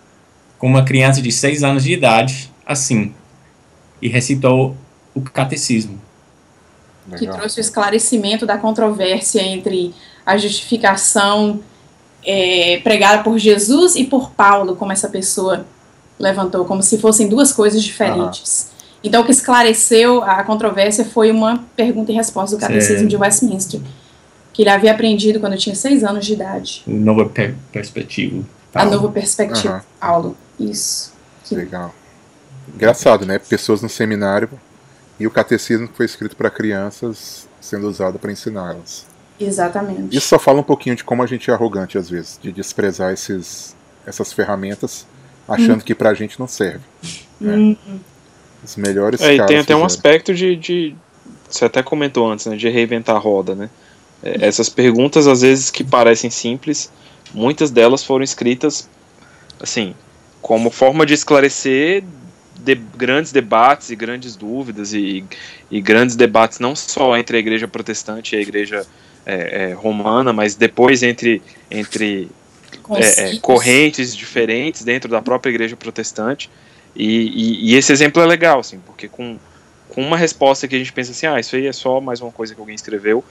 com 0.59 0.67
uma 0.67 0.85
criança 0.85 1.23
de 1.23 1.33
seis 1.33 1.65
anos 1.65 1.85
de 1.85 1.93
idade 1.95 2.53
assim. 2.67 3.15
E 4.03 4.09
recitou 4.09 4.77
o 5.15 5.23
catecismo. 5.23 5.99
Legal. 7.09 7.19
Que 7.19 7.39
trouxe 7.39 7.59
o 7.59 7.63
esclarecimento 7.63 8.45
da 8.45 8.59
controvérsia 8.59 9.41
entre 9.41 9.95
a 10.27 10.37
justificação 10.37 11.61
é, 12.23 12.81
pregada 12.83 13.23
por 13.23 13.39
Jesus 13.39 13.97
e 13.97 14.05
por 14.05 14.33
Paulo, 14.33 14.77
como 14.77 14.93
essa 14.93 15.09
pessoa 15.09 15.65
levantou, 16.19 16.65
como 16.65 16.83
se 16.83 16.99
fossem 16.99 17.29
duas 17.29 17.53
coisas 17.53 17.83
diferentes. 17.83 18.71
Uhum. 18.71 18.77
Então, 19.05 19.23
o 19.23 19.25
que 19.25 19.31
esclareceu 19.31 20.23
a 20.23 20.43
controvérsia 20.43 21.05
foi 21.05 21.31
uma 21.31 21.65
pergunta 21.77 22.11
e 22.11 22.15
resposta 22.15 22.57
do 22.57 22.61
Catecismo 22.61 23.07
de 23.07 23.17
Westminster, 23.17 23.81
que 24.53 24.63
ele 24.63 24.71
havia 24.71 24.93
aprendido 24.93 25.39
quando 25.39 25.57
tinha 25.57 25.75
seis 25.75 26.03
anos 26.03 26.25
de 26.25 26.33
idade. 26.33 26.83
Nova 26.87 27.27
per 27.27 27.55
perspectiva. 27.71 28.45
A 28.75 28.85
nova 28.85 29.09
perspectiva, 29.09 29.77
uhum. 29.77 29.81
Paulo. 30.01 30.37
Isso. 30.59 31.13
Legal. 31.51 31.95
Engraçado, 32.75 33.25
né? 33.25 33.39
Pessoas 33.39 33.81
no 33.81 33.89
seminário 33.89 34.49
e 35.21 35.27
o 35.27 35.31
catecismo 35.31 35.89
que 35.89 35.97
foi 35.97 36.07
escrito 36.07 36.37
para 36.37 36.51
crianças 36.51 37.47
sendo 37.61 37.89
usado 37.89 38.19
para 38.19 38.31
ensiná-las. 38.31 39.07
Exatamente. 39.39 40.17
Isso 40.17 40.29
só 40.29 40.39
fala 40.39 40.61
um 40.61 40.65
pouquinho 40.65 40.97
de 40.97 41.05
como 41.05 41.23
a 41.23 41.27
gente 41.27 41.51
é 41.51 41.55
arrogante 41.55 41.99
às 41.99 42.09
vezes, 42.09 42.39
de 42.43 42.51
desprezar 42.53 43.13
esses, 43.13 43.77
essas 44.07 44.33
ferramentas 44.33 45.07
achando 45.49 45.85
que 45.85 45.95
pra 45.95 46.15
gente 46.15 46.39
não 46.39 46.49
serve. 46.49 46.85
Né? 47.41 47.55
Uhum. 47.55 47.77
Os 48.65 48.77
melhores 48.77 49.21
é, 49.21 49.37
e 49.37 49.47
tem 49.47 49.59
até 49.59 49.77
um 49.77 49.85
aspecto 49.85 50.35
de, 50.35 50.57
de. 50.57 50.95
Você 51.49 51.65
até 51.65 51.83
comentou 51.83 52.31
antes, 52.31 52.47
né? 52.47 52.57
De 52.57 52.69
reinventar 52.69 53.15
a 53.17 53.19
roda, 53.19 53.55
né? 53.55 53.71
É, 54.23 54.47
essas 54.47 54.69
perguntas, 54.69 55.27
às 55.27 55.43
vezes, 55.43 55.71
que 55.71 55.85
parecem 55.85 56.31
simples, 56.31 56.91
muitas 57.33 57.71
delas 57.71 58.03
foram 58.03 58.25
escritas, 58.25 58.89
assim, 59.61 59.95
como 60.43 60.71
forma 60.71 61.07
de 61.07 61.15
esclarecer 61.15 62.03
de, 62.59 62.75
grandes 62.75 63.33
debates 63.33 63.91
e 63.91 63.97
grandes 63.97 64.35
dúvidas 64.35 64.93
e, 64.93 65.25
e, 65.71 65.81
grandes 65.81 66.17
debates 66.17 66.59
não 66.59 66.75
só 66.75 67.17
entre 67.17 67.37
a 67.37 67.41
igreja 67.41 67.69
protestante 67.69 68.35
e 68.35 68.39
a 68.39 68.43
igreja 68.43 68.87
é, 69.25 69.71
é, 69.71 69.73
romana, 69.75 70.33
mas 70.33 70.55
depois 70.55 71.03
entre, 71.03 71.43
entre 71.71 72.29
é, 72.97 73.35
é, 73.35 73.39
correntes 73.39 74.15
diferentes 74.15 74.85
dentro 74.85 75.11
da 75.11 75.21
própria 75.21 75.51
igreja 75.51 75.77
protestante. 75.77 76.51
E, 76.95 77.05
e, 77.05 77.73
e, 77.73 77.77
esse 77.77 77.93
exemplo 77.93 78.23
é 78.23 78.27
legal, 78.27 78.61
assim, 78.61 78.79
porque 78.79 79.09
com, 79.09 79.39
com 79.89 80.01
uma 80.01 80.17
resposta 80.17 80.67
que 80.67 80.75
a 80.75 80.79
gente 80.79 80.93
pensa 80.93 81.11
assim, 81.11 81.27
ah, 81.27 81.39
isso 81.39 81.55
aí 81.57 81.67
é 81.67 81.73
só 81.73 82.01
mais 82.01 82.21
uma 82.21 82.33
coisa 82.33 82.55
que 82.55 82.61
alguém 82.61 82.75
escreveu, 82.75 83.23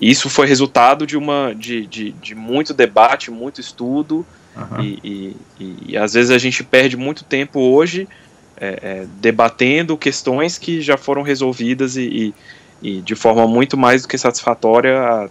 isso 0.00 0.28
foi 0.28 0.46
resultado 0.46 1.06
de 1.06 1.16
uma 1.16 1.54
de, 1.54 1.86
de, 1.86 2.10
de 2.12 2.34
muito 2.34 2.74
debate, 2.74 3.30
muito 3.30 3.60
estudo, 3.60 4.26
uhum. 4.56 4.80
e, 4.82 5.36
e, 5.60 5.76
e, 5.88 5.96
às 5.96 6.14
vezes 6.14 6.32
a 6.32 6.38
gente 6.38 6.64
perde 6.64 6.96
muito 6.96 7.22
tempo 7.22 7.60
hoje 7.60 8.08
é, 8.56 8.78
é, 8.82 9.06
debatendo 9.20 9.96
questões 9.96 10.58
que 10.58 10.80
já 10.80 10.96
foram 10.96 11.22
resolvidas 11.22 11.96
e, 11.96 12.34
e, 12.82 13.00
de 13.00 13.14
forma 13.14 13.46
muito 13.46 13.76
mais 13.76 14.02
do 14.02 14.08
que 14.08 14.18
satisfatória 14.18 15.00
há 15.00 15.28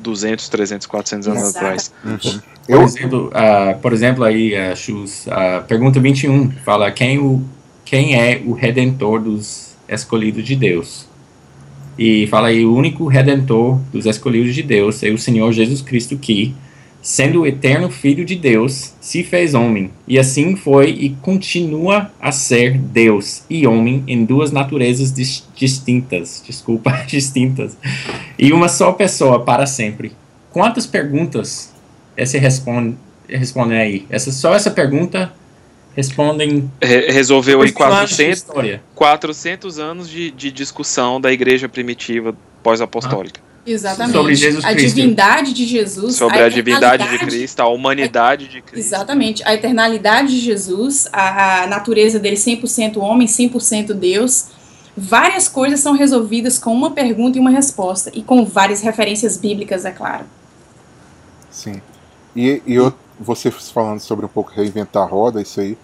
200, 0.00 0.48
300, 0.48 0.86
400 0.86 1.28
anos 1.28 1.42
Exato. 1.42 1.58
atrás. 1.58 1.92
Uhum. 2.04 2.40
Por 2.66 2.82
exemplo, 2.82 3.28
uh, 3.28 3.78
por 3.80 3.92
exemplo 3.92 4.24
aí, 4.24 4.54
uh, 4.54 4.76
Chus, 4.76 5.26
uh, 5.26 5.64
pergunta 5.66 5.98
21, 6.00 6.50
fala 6.64 6.90
quem, 6.90 7.18
o, 7.18 7.42
quem 7.84 8.14
é 8.14 8.42
o 8.44 8.52
redentor 8.52 9.20
dos 9.20 9.74
escolhidos 9.88 10.44
de 10.44 10.56
Deus? 10.56 11.06
E 11.98 12.26
fala 12.28 12.48
aí, 12.48 12.64
o 12.64 12.74
único 12.74 13.06
redentor 13.06 13.78
dos 13.92 14.06
escolhidos 14.06 14.54
de 14.54 14.62
Deus 14.62 15.02
é 15.02 15.10
o 15.10 15.18
Senhor 15.18 15.52
Jesus 15.52 15.82
Cristo 15.82 16.16
que, 16.16 16.54
sendo 17.02 17.42
o 17.42 17.46
eterno 17.46 17.90
Filho 17.90 18.24
de 18.24 18.34
Deus, 18.36 18.92
se 19.00 19.22
fez 19.24 19.54
homem, 19.54 19.90
e 20.06 20.18
assim 20.18 20.54
foi 20.54 20.90
e 20.90 21.10
continua 21.22 22.10
a 22.20 22.30
ser 22.30 22.76
Deus 22.78 23.42
e 23.48 23.66
homem 23.66 24.04
em 24.06 24.24
duas 24.24 24.52
naturezas 24.52 25.12
dis 25.12 25.48
distintas, 25.54 26.42
desculpa, 26.46 26.90
distintas, 27.06 27.76
e 28.38 28.52
uma 28.52 28.68
só 28.68 28.92
pessoa 28.92 29.44
para 29.44 29.66
sempre. 29.66 30.12
Quantas 30.50 30.86
perguntas 30.86 31.72
essa 32.16 32.38
responde, 32.38 32.96
responde 33.28 33.74
aí? 33.74 34.06
Essa, 34.10 34.32
só 34.32 34.54
essa 34.54 34.70
pergunta 34.70 35.32
respondem. 35.94 36.70
Re 36.82 37.10
resolveu 37.12 37.62
aí 37.62 37.72
400, 37.72 38.44
400 38.94 39.78
anos 39.78 40.08
de, 40.08 40.30
de 40.30 40.50
discussão 40.50 41.20
da 41.20 41.32
igreja 41.32 41.68
primitiva 41.68 42.34
pós-apostólica. 42.62 43.40
Ah. 43.44 43.49
Exatamente. 43.72 44.16
Sobre 44.16 44.34
Jesus 44.34 44.64
Cristo. 44.64 44.78
A 44.78 44.88
divindade 44.88 45.52
de 45.52 45.64
Jesus. 45.66 46.16
Sobre 46.16 46.38
a, 46.38 46.46
a 46.46 46.48
divindade 46.48 47.08
de 47.08 47.18
Cristo, 47.18 47.60
a 47.60 47.68
humanidade 47.68 48.48
de 48.48 48.60
Cristo. 48.60 48.86
Exatamente. 48.86 49.42
A 49.44 49.54
eternalidade 49.54 50.28
de 50.28 50.40
Jesus, 50.40 51.08
a, 51.12 51.62
a 51.62 51.66
natureza 51.66 52.18
dele 52.18 52.36
100% 52.36 52.96
homem, 52.96 53.26
100% 53.26 53.92
Deus. 53.92 54.48
Várias 54.96 55.48
coisas 55.48 55.80
são 55.80 55.94
resolvidas 55.94 56.58
com 56.58 56.72
uma 56.72 56.90
pergunta 56.90 57.38
e 57.38 57.40
uma 57.40 57.50
resposta. 57.50 58.10
E 58.12 58.22
com 58.22 58.44
várias 58.44 58.80
referências 58.80 59.36
bíblicas, 59.36 59.84
é 59.84 59.90
claro. 59.90 60.24
Sim. 61.50 61.80
E, 62.34 62.62
e 62.66 62.74
eu, 62.74 62.92
você 63.18 63.50
falando 63.50 64.00
sobre 64.00 64.26
um 64.26 64.28
pouco 64.28 64.50
reinventar 64.50 65.04
a 65.04 65.06
roda, 65.06 65.40
isso 65.40 65.60
aí. 65.60 65.78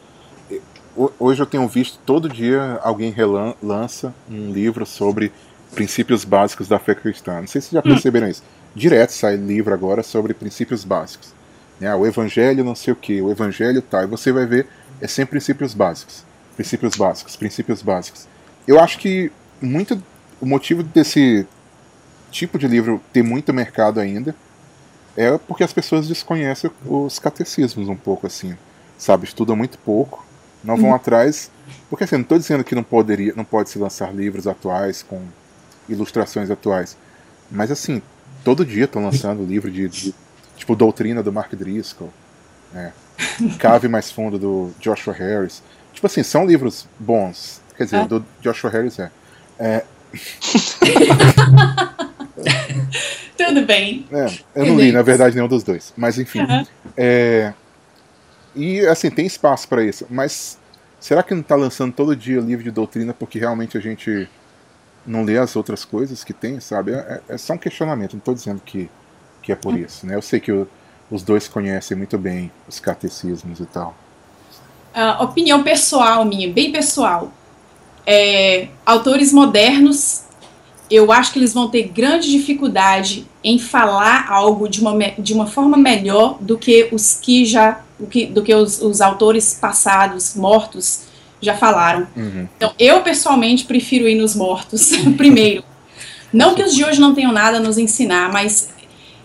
Hoje 1.18 1.42
eu 1.42 1.46
tenho 1.46 1.68
visto 1.68 1.98
todo 2.06 2.26
dia 2.26 2.80
alguém 2.82 3.14
lança 3.62 4.14
um 4.30 4.50
livro 4.50 4.86
sobre 4.86 5.30
princípios 5.76 6.24
básicos 6.24 6.66
da 6.66 6.78
fé 6.78 6.94
cristã. 6.94 7.40
Não 7.40 7.46
sei 7.46 7.60
se 7.60 7.68
vocês 7.68 7.72
já 7.74 7.82
perceberam 7.82 8.26
hum. 8.26 8.30
isso. 8.30 8.42
Direto 8.74 9.10
sai 9.10 9.36
livro 9.36 9.72
agora 9.74 10.02
sobre 10.02 10.32
princípios 10.32 10.84
básicos. 10.84 11.32
Né? 11.78 11.94
O 11.94 12.06
evangelho 12.06 12.64
não 12.64 12.74
sei 12.74 12.92
o 12.92 12.96
que, 12.96 13.20
o 13.20 13.30
evangelho 13.30 13.82
tal. 13.82 14.04
E 14.04 14.06
você 14.06 14.32
vai 14.32 14.46
ver, 14.46 14.66
é 15.00 15.06
sempre 15.06 15.32
princípios 15.32 15.74
básicos. 15.74 16.24
Princípios 16.56 16.96
básicos, 16.96 17.36
princípios 17.36 17.82
básicos. 17.82 18.26
Eu 18.66 18.80
acho 18.80 18.98
que 18.98 19.30
muito 19.60 20.02
o 20.40 20.46
motivo 20.46 20.82
desse 20.82 21.46
tipo 22.30 22.58
de 22.58 22.66
livro 22.66 23.00
ter 23.12 23.22
muito 23.22 23.52
mercado 23.52 24.00
ainda 24.00 24.34
é 25.16 25.36
porque 25.38 25.62
as 25.62 25.72
pessoas 25.72 26.08
desconhecem 26.08 26.70
os 26.84 27.18
catecismos 27.18 27.88
um 27.88 27.96
pouco 27.96 28.26
assim, 28.26 28.56
sabe? 28.98 29.24
Estudam 29.24 29.56
muito 29.56 29.78
pouco, 29.78 30.24
não 30.64 30.76
vão 30.76 30.90
uhum. 30.90 30.94
atrás. 30.94 31.50
Porque 31.88 32.04
assim, 32.04 32.16
não 32.16 32.22
estou 32.22 32.38
dizendo 32.38 32.64
que 32.64 32.74
não 32.74 32.82
poderia, 32.82 33.32
não 33.36 33.44
pode 33.44 33.70
se 33.70 33.78
lançar 33.78 34.14
livros 34.14 34.46
atuais 34.46 35.02
com 35.02 35.22
ilustrações 35.88 36.50
atuais, 36.50 36.96
mas 37.50 37.70
assim, 37.70 38.02
todo 38.44 38.64
dia 38.64 38.84
estão 38.84 39.02
lançando 39.02 39.44
livro 39.44 39.70
de, 39.70 39.88
de, 39.88 40.14
tipo 40.56 40.76
Doutrina 40.76 41.22
do 41.22 41.32
Mark 41.32 41.54
Driscoll, 41.54 42.12
né? 42.72 42.92
Cave 43.58 43.88
mais 43.88 44.10
fundo 44.10 44.38
do 44.38 44.70
Joshua 44.80 45.14
Harris. 45.14 45.62
Tipo 45.92 46.06
assim, 46.06 46.22
são 46.22 46.46
livros 46.46 46.86
bons. 46.98 47.60
Quer 47.76 47.84
dizer, 47.84 47.96
é. 47.96 48.06
do 48.06 48.24
Joshua 48.40 48.70
Harris 48.70 48.98
é. 48.98 49.10
é... 49.58 49.84
Tudo 53.36 53.66
bem. 53.66 54.06
É, 54.12 54.26
eu 54.54 54.66
não 54.66 54.78
li, 54.78 54.92
na 54.92 55.02
verdade, 55.02 55.34
nenhum 55.34 55.48
dos 55.48 55.62
dois. 55.62 55.92
Mas 55.96 56.18
enfim. 56.18 56.40
Uhum. 56.40 56.66
É... 56.96 57.52
E 58.54 58.80
assim, 58.86 59.10
tem 59.10 59.26
espaço 59.26 59.68
para 59.68 59.84
isso. 59.84 60.06
Mas 60.08 60.58
será 61.00 61.22
que 61.22 61.34
não 61.34 61.42
está 61.42 61.54
lançando 61.54 61.92
todo 61.92 62.16
dia 62.16 62.40
livro 62.40 62.64
de 62.64 62.70
doutrina 62.70 63.12
porque 63.12 63.38
realmente 63.38 63.76
a 63.76 63.80
gente 63.80 64.26
não 65.06 65.24
lê 65.24 65.38
as 65.38 65.54
outras 65.56 65.84
coisas 65.84 66.24
que 66.24 66.32
tem, 66.32 66.60
sabe? 66.60 66.92
É, 66.92 67.20
é 67.28 67.38
só 67.38 67.54
um 67.54 67.58
questionamento, 67.58 68.12
não 68.12 68.18
estou 68.18 68.34
dizendo 68.34 68.60
que, 68.64 68.90
que 69.42 69.52
é 69.52 69.54
por 69.54 69.72
uhum. 69.72 69.80
isso. 69.80 70.06
Né? 70.06 70.14
Eu 70.14 70.22
sei 70.22 70.40
que 70.40 70.52
os 71.10 71.22
dois 71.22 71.46
conhecem 71.46 71.96
muito 71.96 72.18
bem 72.18 72.50
os 72.68 72.80
catecismos 72.80 73.60
e 73.60 73.66
tal. 73.66 73.96
Uh, 74.94 75.22
opinião 75.22 75.62
pessoal 75.62 76.24
minha, 76.24 76.50
bem 76.52 76.72
pessoal. 76.72 77.30
É, 78.06 78.68
autores 78.84 79.32
modernos 79.32 80.26
eu 80.90 81.10
acho 81.10 81.32
que 81.32 81.38
eles 81.38 81.52
vão 81.52 81.68
ter 81.68 81.88
grande 81.88 82.30
dificuldade 82.30 83.26
em 83.42 83.58
falar 83.58 84.30
algo 84.30 84.68
de 84.68 84.80
uma, 84.80 84.96
de 85.18 85.34
uma 85.34 85.46
forma 85.46 85.76
melhor 85.76 86.38
do 86.40 86.56
que 86.56 86.88
os 86.92 87.14
que 87.14 87.44
já 87.44 87.80
do 87.98 88.06
que, 88.06 88.26
do 88.26 88.42
que 88.42 88.54
os, 88.54 88.80
os 88.80 89.00
autores 89.00 89.54
passados 89.54 90.34
mortos 90.34 91.05
já 91.46 91.56
falaram. 91.56 92.06
Uhum. 92.16 92.48
Então, 92.56 92.72
eu 92.78 93.00
pessoalmente 93.00 93.64
prefiro 93.64 94.08
ir 94.08 94.14
nos 94.14 94.34
mortos 94.34 94.90
primeiro. 95.16 95.64
Não 96.32 96.54
que 96.54 96.62
os 96.62 96.74
de 96.74 96.84
hoje 96.84 97.00
não 97.00 97.14
tenham 97.14 97.32
nada 97.32 97.56
a 97.56 97.60
nos 97.60 97.78
ensinar, 97.78 98.30
mas 98.30 98.68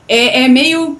é, 0.08 0.44
é 0.44 0.48
meio, 0.48 1.00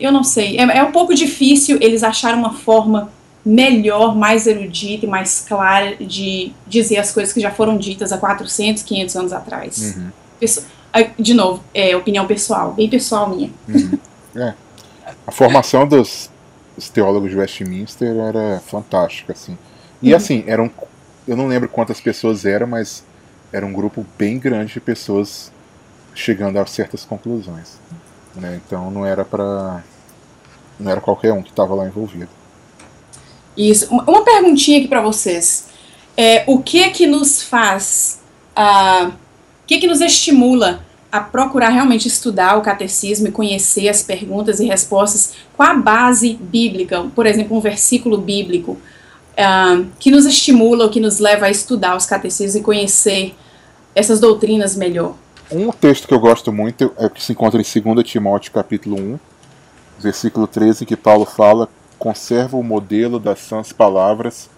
eu 0.00 0.10
não 0.10 0.24
sei, 0.24 0.58
é, 0.58 0.62
é 0.62 0.82
um 0.82 0.90
pouco 0.90 1.14
difícil 1.14 1.78
eles 1.80 2.02
acharem 2.02 2.38
uma 2.38 2.54
forma 2.54 3.12
melhor, 3.44 4.16
mais 4.16 4.46
erudita 4.46 5.04
e 5.04 5.08
mais 5.08 5.44
clara 5.46 5.96
de 5.96 6.52
dizer 6.66 6.98
as 6.98 7.12
coisas 7.12 7.32
que 7.32 7.40
já 7.40 7.50
foram 7.50 7.76
ditas 7.76 8.12
há 8.12 8.18
400, 8.18 8.82
500 8.82 9.16
anos 9.16 9.32
atrás. 9.32 9.96
Uhum. 9.96 10.10
De 11.18 11.34
novo, 11.34 11.62
é 11.74 11.96
opinião 11.96 12.26
pessoal, 12.26 12.72
bem 12.72 12.88
pessoal 12.88 13.28
minha. 13.28 13.50
Uhum. 13.68 13.98
É. 14.34 14.54
A 15.26 15.32
formação 15.32 15.86
dos, 15.86 16.30
dos, 16.76 16.88
teólogos 16.88 17.30
de 17.30 17.36
Westminster 17.36 18.16
era 18.16 18.60
fantástica, 18.66 19.32
assim. 19.32 19.56
E 20.02 20.10
uhum. 20.10 20.16
assim, 20.16 20.44
eram, 20.46 20.70
eu 21.26 21.36
não 21.36 21.46
lembro 21.46 21.68
quantas 21.68 22.00
pessoas 22.00 22.44
eram, 22.44 22.66
mas 22.66 23.04
era 23.52 23.64
um 23.64 23.72
grupo 23.72 24.04
bem 24.18 24.38
grande 24.38 24.72
de 24.72 24.80
pessoas 24.80 25.52
chegando 26.14 26.58
a 26.58 26.66
certas 26.66 27.04
conclusões. 27.04 27.78
Né? 28.34 28.60
Então 28.64 28.90
não 28.90 29.06
era 29.06 29.24
para 29.24 29.82
não 30.78 30.90
era 30.90 31.00
qualquer 31.00 31.32
um 31.32 31.42
que 31.42 31.50
estava 31.50 31.74
lá 31.74 31.86
envolvido. 31.86 32.28
Isso. 33.56 33.94
Uma 33.94 34.24
perguntinha 34.24 34.78
aqui 34.78 34.88
para 34.88 35.00
vocês. 35.00 35.68
É, 36.16 36.44
o 36.46 36.62
que 36.62 36.90
que 36.90 37.06
nos 37.06 37.42
faz, 37.42 38.20
uh, 38.56 39.08
o 39.08 39.66
que 39.66 39.78
que 39.78 39.86
nos 39.86 40.00
estimula 40.00 40.84
a 41.10 41.20
procurar 41.20 41.68
realmente 41.68 42.08
estudar 42.08 42.56
o 42.56 42.62
catecismo 42.62 43.28
e 43.28 43.30
conhecer 43.30 43.88
as 43.88 44.02
perguntas 44.02 44.60
e 44.60 44.66
respostas 44.66 45.34
com 45.54 45.62
a 45.62 45.74
base 45.74 46.38
bíblica, 46.40 47.02
por 47.14 47.26
exemplo, 47.26 47.56
um 47.56 47.60
versículo 47.60 48.16
bíblico, 48.16 48.78
uh, 49.32 49.86
que 49.98 50.10
nos 50.10 50.26
estimula 50.26 50.88
que 50.88 51.00
nos 51.00 51.18
leva 51.18 51.46
a 51.46 51.50
estudar 51.50 51.96
os 51.96 52.06
catecismos 52.06 52.56
e 52.56 52.60
conhecer 52.60 53.34
essas 53.94 54.20
doutrinas 54.20 54.76
melhor? 54.76 55.14
Um 55.50 55.70
texto 55.70 56.08
que 56.08 56.14
eu 56.14 56.20
gosto 56.20 56.52
muito 56.52 56.92
é 56.96 57.06
o 57.06 57.10
que 57.10 57.22
se 57.22 57.32
encontra 57.32 57.60
em 57.60 57.82
2 57.82 58.06
Timóteo 58.06 58.52
capítulo 58.52 58.96
1, 58.98 59.18
versículo 59.98 60.46
13, 60.46 60.86
que 60.86 60.96
Paulo 60.96 61.24
fala 61.24 61.68
conserva 61.98 62.56
o 62.56 62.64
modelo 62.64 63.20
das 63.20 63.38
sãs 63.38 63.72
palavras 63.72 64.50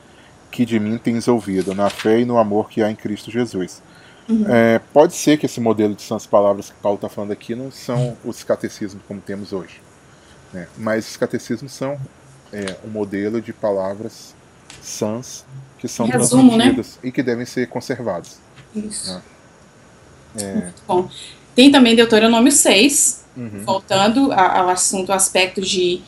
que 0.51 0.65
de 0.65 0.79
mim 0.79 0.97
tens 0.97 1.27
ouvido, 1.27 1.75
na 1.75 1.91
fé 1.91 2.21
e 2.21 2.25
no 2.25 2.39
amor 2.39 2.71
que 2.71 2.81
há 2.81 2.91
em 2.91 2.95
Cristo 2.95 3.31
Jesus. 3.31 3.83
Uhum. 4.29 4.47
É, 4.49 4.81
pode 4.93 5.15
ser 5.15 5.37
que 5.37 5.47
esse 5.47 5.61
modelo 5.61 5.95
de 5.95 6.03
sãs 6.03 6.27
palavras 6.27 6.71
que 6.71 6.77
Paulo 6.81 6.95
está 6.95 7.09
falando 7.09 7.33
aqui 7.33 7.55
não 7.55 7.71
são 7.73 8.17
os 8.25 8.45
catecismos 8.45 9.03
como 9.07 9.21
temos 9.21 9.53
hoje. 9.53 9.83
Né? 10.53 10.69
Mas 10.79 11.11
os 11.11 11.17
catecismos 11.17 11.73
são 11.73 11.99
é, 12.53 12.77
um 12.85 12.89
modelo 12.89 13.43
de 13.43 13.53
palavras 13.53 14.35
sãs 14.83 15.45
que 15.79 15.89
são 15.89 16.07
Resumo, 16.07 16.53
transmitidas 16.53 16.99
né? 17.03 17.09
e 17.09 17.13
que 17.13 17.23
devem 17.23 17.45
ser 17.45 17.69
conservadas. 17.69 18.39
Isso. 18.75 19.15
Né? 19.15 19.23
É... 20.41 20.71
bom. 20.87 21.09
Tem 21.55 21.71
também 21.71 21.95
Deuteronômio 21.95 22.51
6, 22.51 23.25
uhum. 23.37 23.63
voltando 23.65 24.33
ao 24.33 24.69
assunto, 24.69 25.11
ao 25.11 25.17
aspecto 25.17 25.61
de 25.61 26.03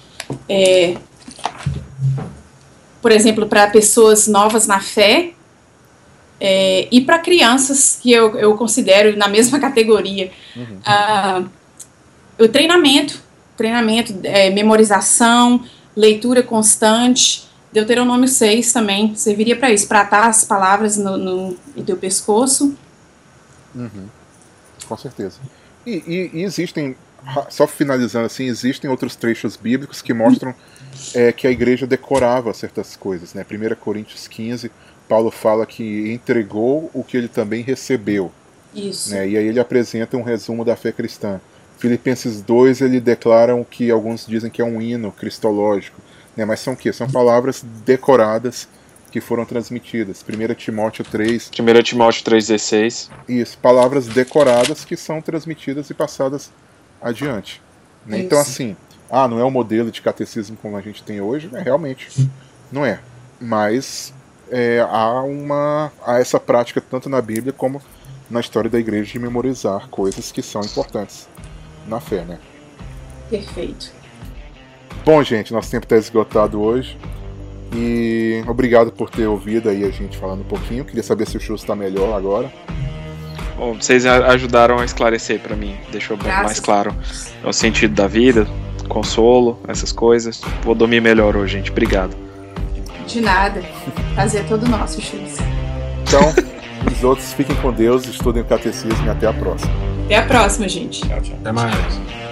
é, 0.48 0.96
por 3.00 3.12
exemplo, 3.12 3.46
para 3.46 3.68
pessoas 3.68 4.26
novas 4.26 4.66
na 4.66 4.80
fé 4.80 5.30
é, 6.40 6.88
e 6.90 7.00
para 7.00 7.18
crianças 7.18 7.98
que 8.02 8.10
eu, 8.10 8.36
eu 8.36 8.56
considero 8.56 9.16
na 9.16 9.28
mesma 9.28 9.58
categoria. 9.60 10.32
Uhum. 10.56 10.78
Ah, 10.84 11.44
o 12.38 12.48
treinamento, 12.48 13.22
treinamento, 13.56 14.12
é, 14.24 14.50
memorização, 14.50 15.64
leitura 15.94 16.42
constante. 16.42 17.46
Deuteronômio 17.72 18.28
6 18.28 18.72
também 18.72 19.14
serviria 19.14 19.56
para 19.56 19.70
isso, 19.70 19.86
para 19.86 20.00
atar 20.00 20.28
as 20.28 20.44
palavras 20.44 20.96
no, 20.96 21.16
no, 21.16 21.56
no 21.76 21.84
teu 21.84 21.96
pescoço. 21.96 22.76
Uhum. 23.74 24.06
Com 24.86 24.96
certeza. 24.96 25.38
E, 25.84 26.02
e, 26.06 26.30
e, 26.40 26.42
existem, 26.42 26.96
só 27.50 27.66
finalizando 27.66 28.26
assim, 28.26 28.44
existem 28.44 28.88
outros 28.90 29.14
trechos 29.16 29.56
bíblicos 29.56 30.00
que 30.00 30.14
mostram 30.14 30.54
é 31.14 31.32
que 31.32 31.46
a 31.46 31.50
igreja 31.50 31.86
decorava 31.86 32.52
certas 32.54 32.96
coisas. 32.96 33.34
Né? 33.34 33.44
1 33.48 33.74
Coríntios 33.76 34.26
15, 34.26 34.70
Paulo 35.08 35.30
fala 35.30 35.66
que 35.66 36.10
entregou 36.12 36.90
o 36.94 37.04
que 37.04 37.16
ele 37.16 37.28
também 37.28 37.62
recebeu. 37.62 38.32
Isso. 38.74 39.10
Né? 39.10 39.28
E 39.28 39.36
aí 39.36 39.46
ele 39.46 39.60
apresenta 39.60 40.16
um 40.16 40.22
resumo 40.22 40.64
da 40.64 40.76
fé 40.76 40.92
cristã. 40.92 41.40
Filipenses 41.78 42.40
2, 42.40 42.80
ele 42.80 43.00
declara 43.00 43.54
o 43.54 43.64
que 43.64 43.90
alguns 43.90 44.26
dizem 44.26 44.50
que 44.50 44.62
é 44.62 44.64
um 44.64 44.80
hino 44.80 45.12
cristológico. 45.12 46.00
Né? 46.36 46.44
Mas 46.44 46.60
são 46.60 46.74
o 46.74 46.76
quê? 46.76 46.92
São 46.92 47.08
palavras 47.08 47.64
decoradas 47.84 48.68
que 49.10 49.20
foram 49.20 49.44
transmitidas. 49.44 50.22
1 50.22 50.54
Timóteo 50.54 51.04
3. 51.04 51.50
1 51.58 51.82
Timóteo 51.82 52.24
3,16. 52.24 53.08
Isso, 53.28 53.58
palavras 53.58 54.06
decoradas 54.06 54.84
que 54.84 54.96
são 54.96 55.22
transmitidas 55.22 55.88
e 55.88 55.94
passadas 55.94 56.50
adiante. 57.00 57.62
Né? 58.04 58.20
Então, 58.20 58.38
assim, 58.38 58.76
ah, 59.10 59.26
não 59.26 59.38
é 59.38 59.44
o 59.44 59.50
modelo 59.50 59.90
de 59.90 60.02
catecismo 60.02 60.56
como 60.60 60.76
a 60.76 60.80
gente 60.80 61.02
tem 61.02 61.20
hoje, 61.20 61.48
né? 61.48 61.62
realmente 61.62 62.28
não 62.70 62.84
é. 62.84 63.00
Mas 63.40 64.12
é, 64.50 64.80
há 64.80 65.22
uma 65.22 65.92
há 66.04 66.18
essa 66.18 66.38
prática 66.38 66.80
tanto 66.80 67.08
na 67.08 67.20
Bíblia 67.20 67.52
como 67.52 67.80
na 68.30 68.40
história 68.40 68.68
da 68.68 68.78
igreja 68.78 69.12
de 69.12 69.18
memorizar 69.18 69.88
coisas 69.88 70.32
que 70.32 70.42
são 70.42 70.60
importantes 70.60 71.28
na 71.86 72.00
fé, 72.00 72.24
né? 72.24 72.38
Perfeito. 73.30 73.92
Bom, 75.04 75.22
gente, 75.22 75.52
nosso 75.52 75.70
tempo 75.70 75.84
está 75.84 75.96
esgotado 75.96 76.60
hoje. 76.60 76.96
E 77.74 78.42
obrigado 78.46 78.92
por 78.92 79.10
ter 79.10 79.26
ouvido 79.26 79.68
aí 79.68 79.84
a 79.84 79.90
gente 79.90 80.16
falando 80.16 80.40
um 80.40 80.44
pouquinho. 80.44 80.84
Queria 80.84 81.02
saber 81.02 81.26
se 81.26 81.36
o 81.36 81.40
show 81.40 81.56
está 81.56 81.74
melhor 81.74 82.16
agora. 82.16 82.50
Bom, 83.56 83.74
vocês 83.74 84.04
ajudaram 84.04 84.78
a 84.78 84.84
esclarecer 84.84 85.40
para 85.40 85.56
mim, 85.56 85.76
deixou 85.90 86.16
bem 86.16 86.30
mais 86.30 86.60
claro 86.60 86.94
o 87.42 87.52
sentido 87.52 87.94
da 87.94 88.06
vida, 88.06 88.46
consolo, 88.88 89.58
essas 89.66 89.92
coisas. 89.92 90.42
Vou 90.62 90.74
dormir 90.74 91.00
melhor 91.00 91.36
hoje, 91.36 91.54
gente. 91.54 91.70
Obrigado. 91.70 92.14
De 93.06 93.20
nada. 93.20 93.62
Prazer 94.14 94.42
é 94.42 94.44
todo 94.44 94.68
nosso, 94.68 95.00
Chus. 95.00 95.38
Então, 96.02 96.34
os 96.92 97.02
outros 97.02 97.32
fiquem 97.32 97.56
com 97.56 97.72
Deus, 97.72 98.06
estudem 98.06 98.42
o 98.42 98.44
catecismo 98.44 99.06
e 99.06 99.10
até 99.10 99.26
a 99.26 99.32
próxima. 99.32 99.72
Até 100.04 100.16
a 100.16 100.22
próxima, 100.26 100.68
gente. 100.68 101.00
Tchau, 101.00 101.20
tchau. 101.20 101.36
Até 101.40 101.52
mais. 101.52 102.25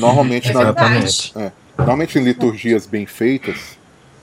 Normalmente, 0.00 0.50
É 0.50 0.52
na- 0.54 0.64
verdade. 0.64 1.32
normalmente 1.78 2.18
em 2.18 2.22
liturgias 2.24 2.86
bem 2.86 3.06
feitas, 3.06 3.76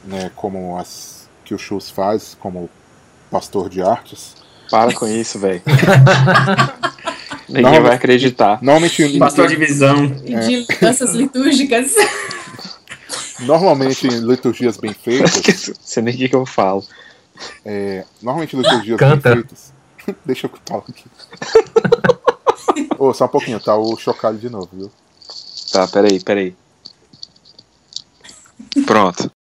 né, 0.04 0.32
como 0.36 0.78
as 0.78 1.28
que 1.46 1.54
o 1.54 1.58
Schultz 1.58 1.90
faz, 1.90 2.36
como 2.40 2.70
pastor 3.30 3.70
de 3.70 3.82
artes, 3.82 4.36
Para 4.70 4.94
com 4.94 5.06
isso, 5.08 5.38
velho. 5.40 5.62
Ninguém 7.50 7.82
vai 7.82 7.94
acreditar. 7.96 8.58
normalmente, 8.62 9.20
Pastor 9.20 9.48
de 9.48 9.56
visão. 9.56 10.06
E 10.24 10.36
de 10.36 10.66
danças 10.80 11.14
litúrgicas. 11.14 11.94
normalmente 13.42 14.08
em 14.08 14.20
liturgias 14.20 14.78
bem 14.78 14.94
feitas, 14.94 15.70
Você 15.82 16.02
nem 16.02 16.14
o 16.14 16.18
que 16.30 16.36
eu 16.36 16.46
falo. 16.46 16.84
é, 17.66 18.06
normalmente 18.22 18.56
em 18.56 18.60
liturgias 18.62 18.98
Canta. 18.98 19.30
bem 19.36 19.44
feitas, 19.44 19.74
deixa 20.26 20.48
eu 20.48 20.52
falar 20.66 20.84
aqui. 20.88 21.06
Ô, 22.98 23.14
só 23.14 23.26
um 23.26 23.30
pouquinho, 23.30 23.60
tá 23.60 23.76
o 23.76 23.98
chocalho 23.98 24.38
de 24.38 24.50
novo, 24.50 24.70
viu? 24.72 24.92
Tá, 25.74 25.88
peraí, 25.88 26.20
peraí. 26.24 26.56
Pronto. 28.86 29.32